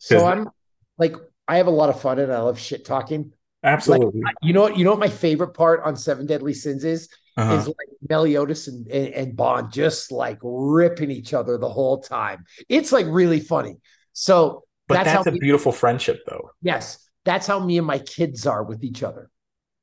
[0.00, 0.48] So I'm
[0.96, 1.16] like,
[1.46, 3.32] I have a lot of fun and I love shit talking.
[3.64, 4.20] Absolutely.
[4.20, 4.76] Like, you know what?
[4.76, 7.08] You know what my favorite part on Seven Deadly Sins is?
[7.36, 7.54] Uh-huh.
[7.54, 12.44] Is like Meliodas and, and, and Ban just like ripping each other the whole time.
[12.68, 13.76] It's like really funny.
[14.12, 16.50] So but that's, that's a beautiful friendship, though.
[16.62, 19.30] Yes, that's how me and my kids are with each other.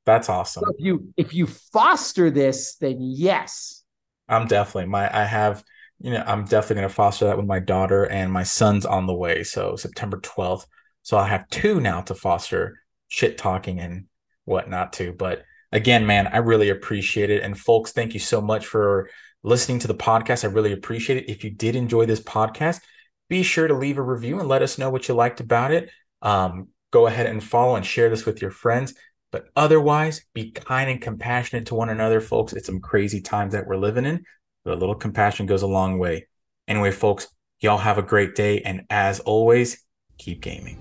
[0.04, 0.62] That's awesome.
[0.64, 3.82] So if you if you foster this, then yes.
[4.28, 5.64] I'm definitely my I have
[5.98, 9.06] you know I'm definitely going to foster that with my daughter and my son's on
[9.06, 9.42] the way.
[9.42, 10.66] So September 12th.
[11.02, 14.06] So I have two now to foster shit talking and
[14.44, 15.12] whatnot too.
[15.12, 17.42] But again, man, I really appreciate it.
[17.42, 19.10] And folks, thank you so much for
[19.42, 20.44] listening to the podcast.
[20.44, 21.30] I really appreciate it.
[21.30, 22.80] If you did enjoy this podcast,
[23.28, 25.90] be sure to leave a review and let us know what you liked about it.
[26.22, 28.94] Um, go ahead and follow and share this with your friends.
[29.32, 32.52] But otherwise, be kind and compassionate to one another, folks.
[32.52, 34.24] It's some crazy times that we're living in.
[34.64, 36.28] But a little compassion goes a long way.
[36.68, 37.28] Anyway, folks,
[37.60, 38.62] y'all have a great day.
[38.62, 39.84] And as always,
[40.18, 40.78] keep gaming.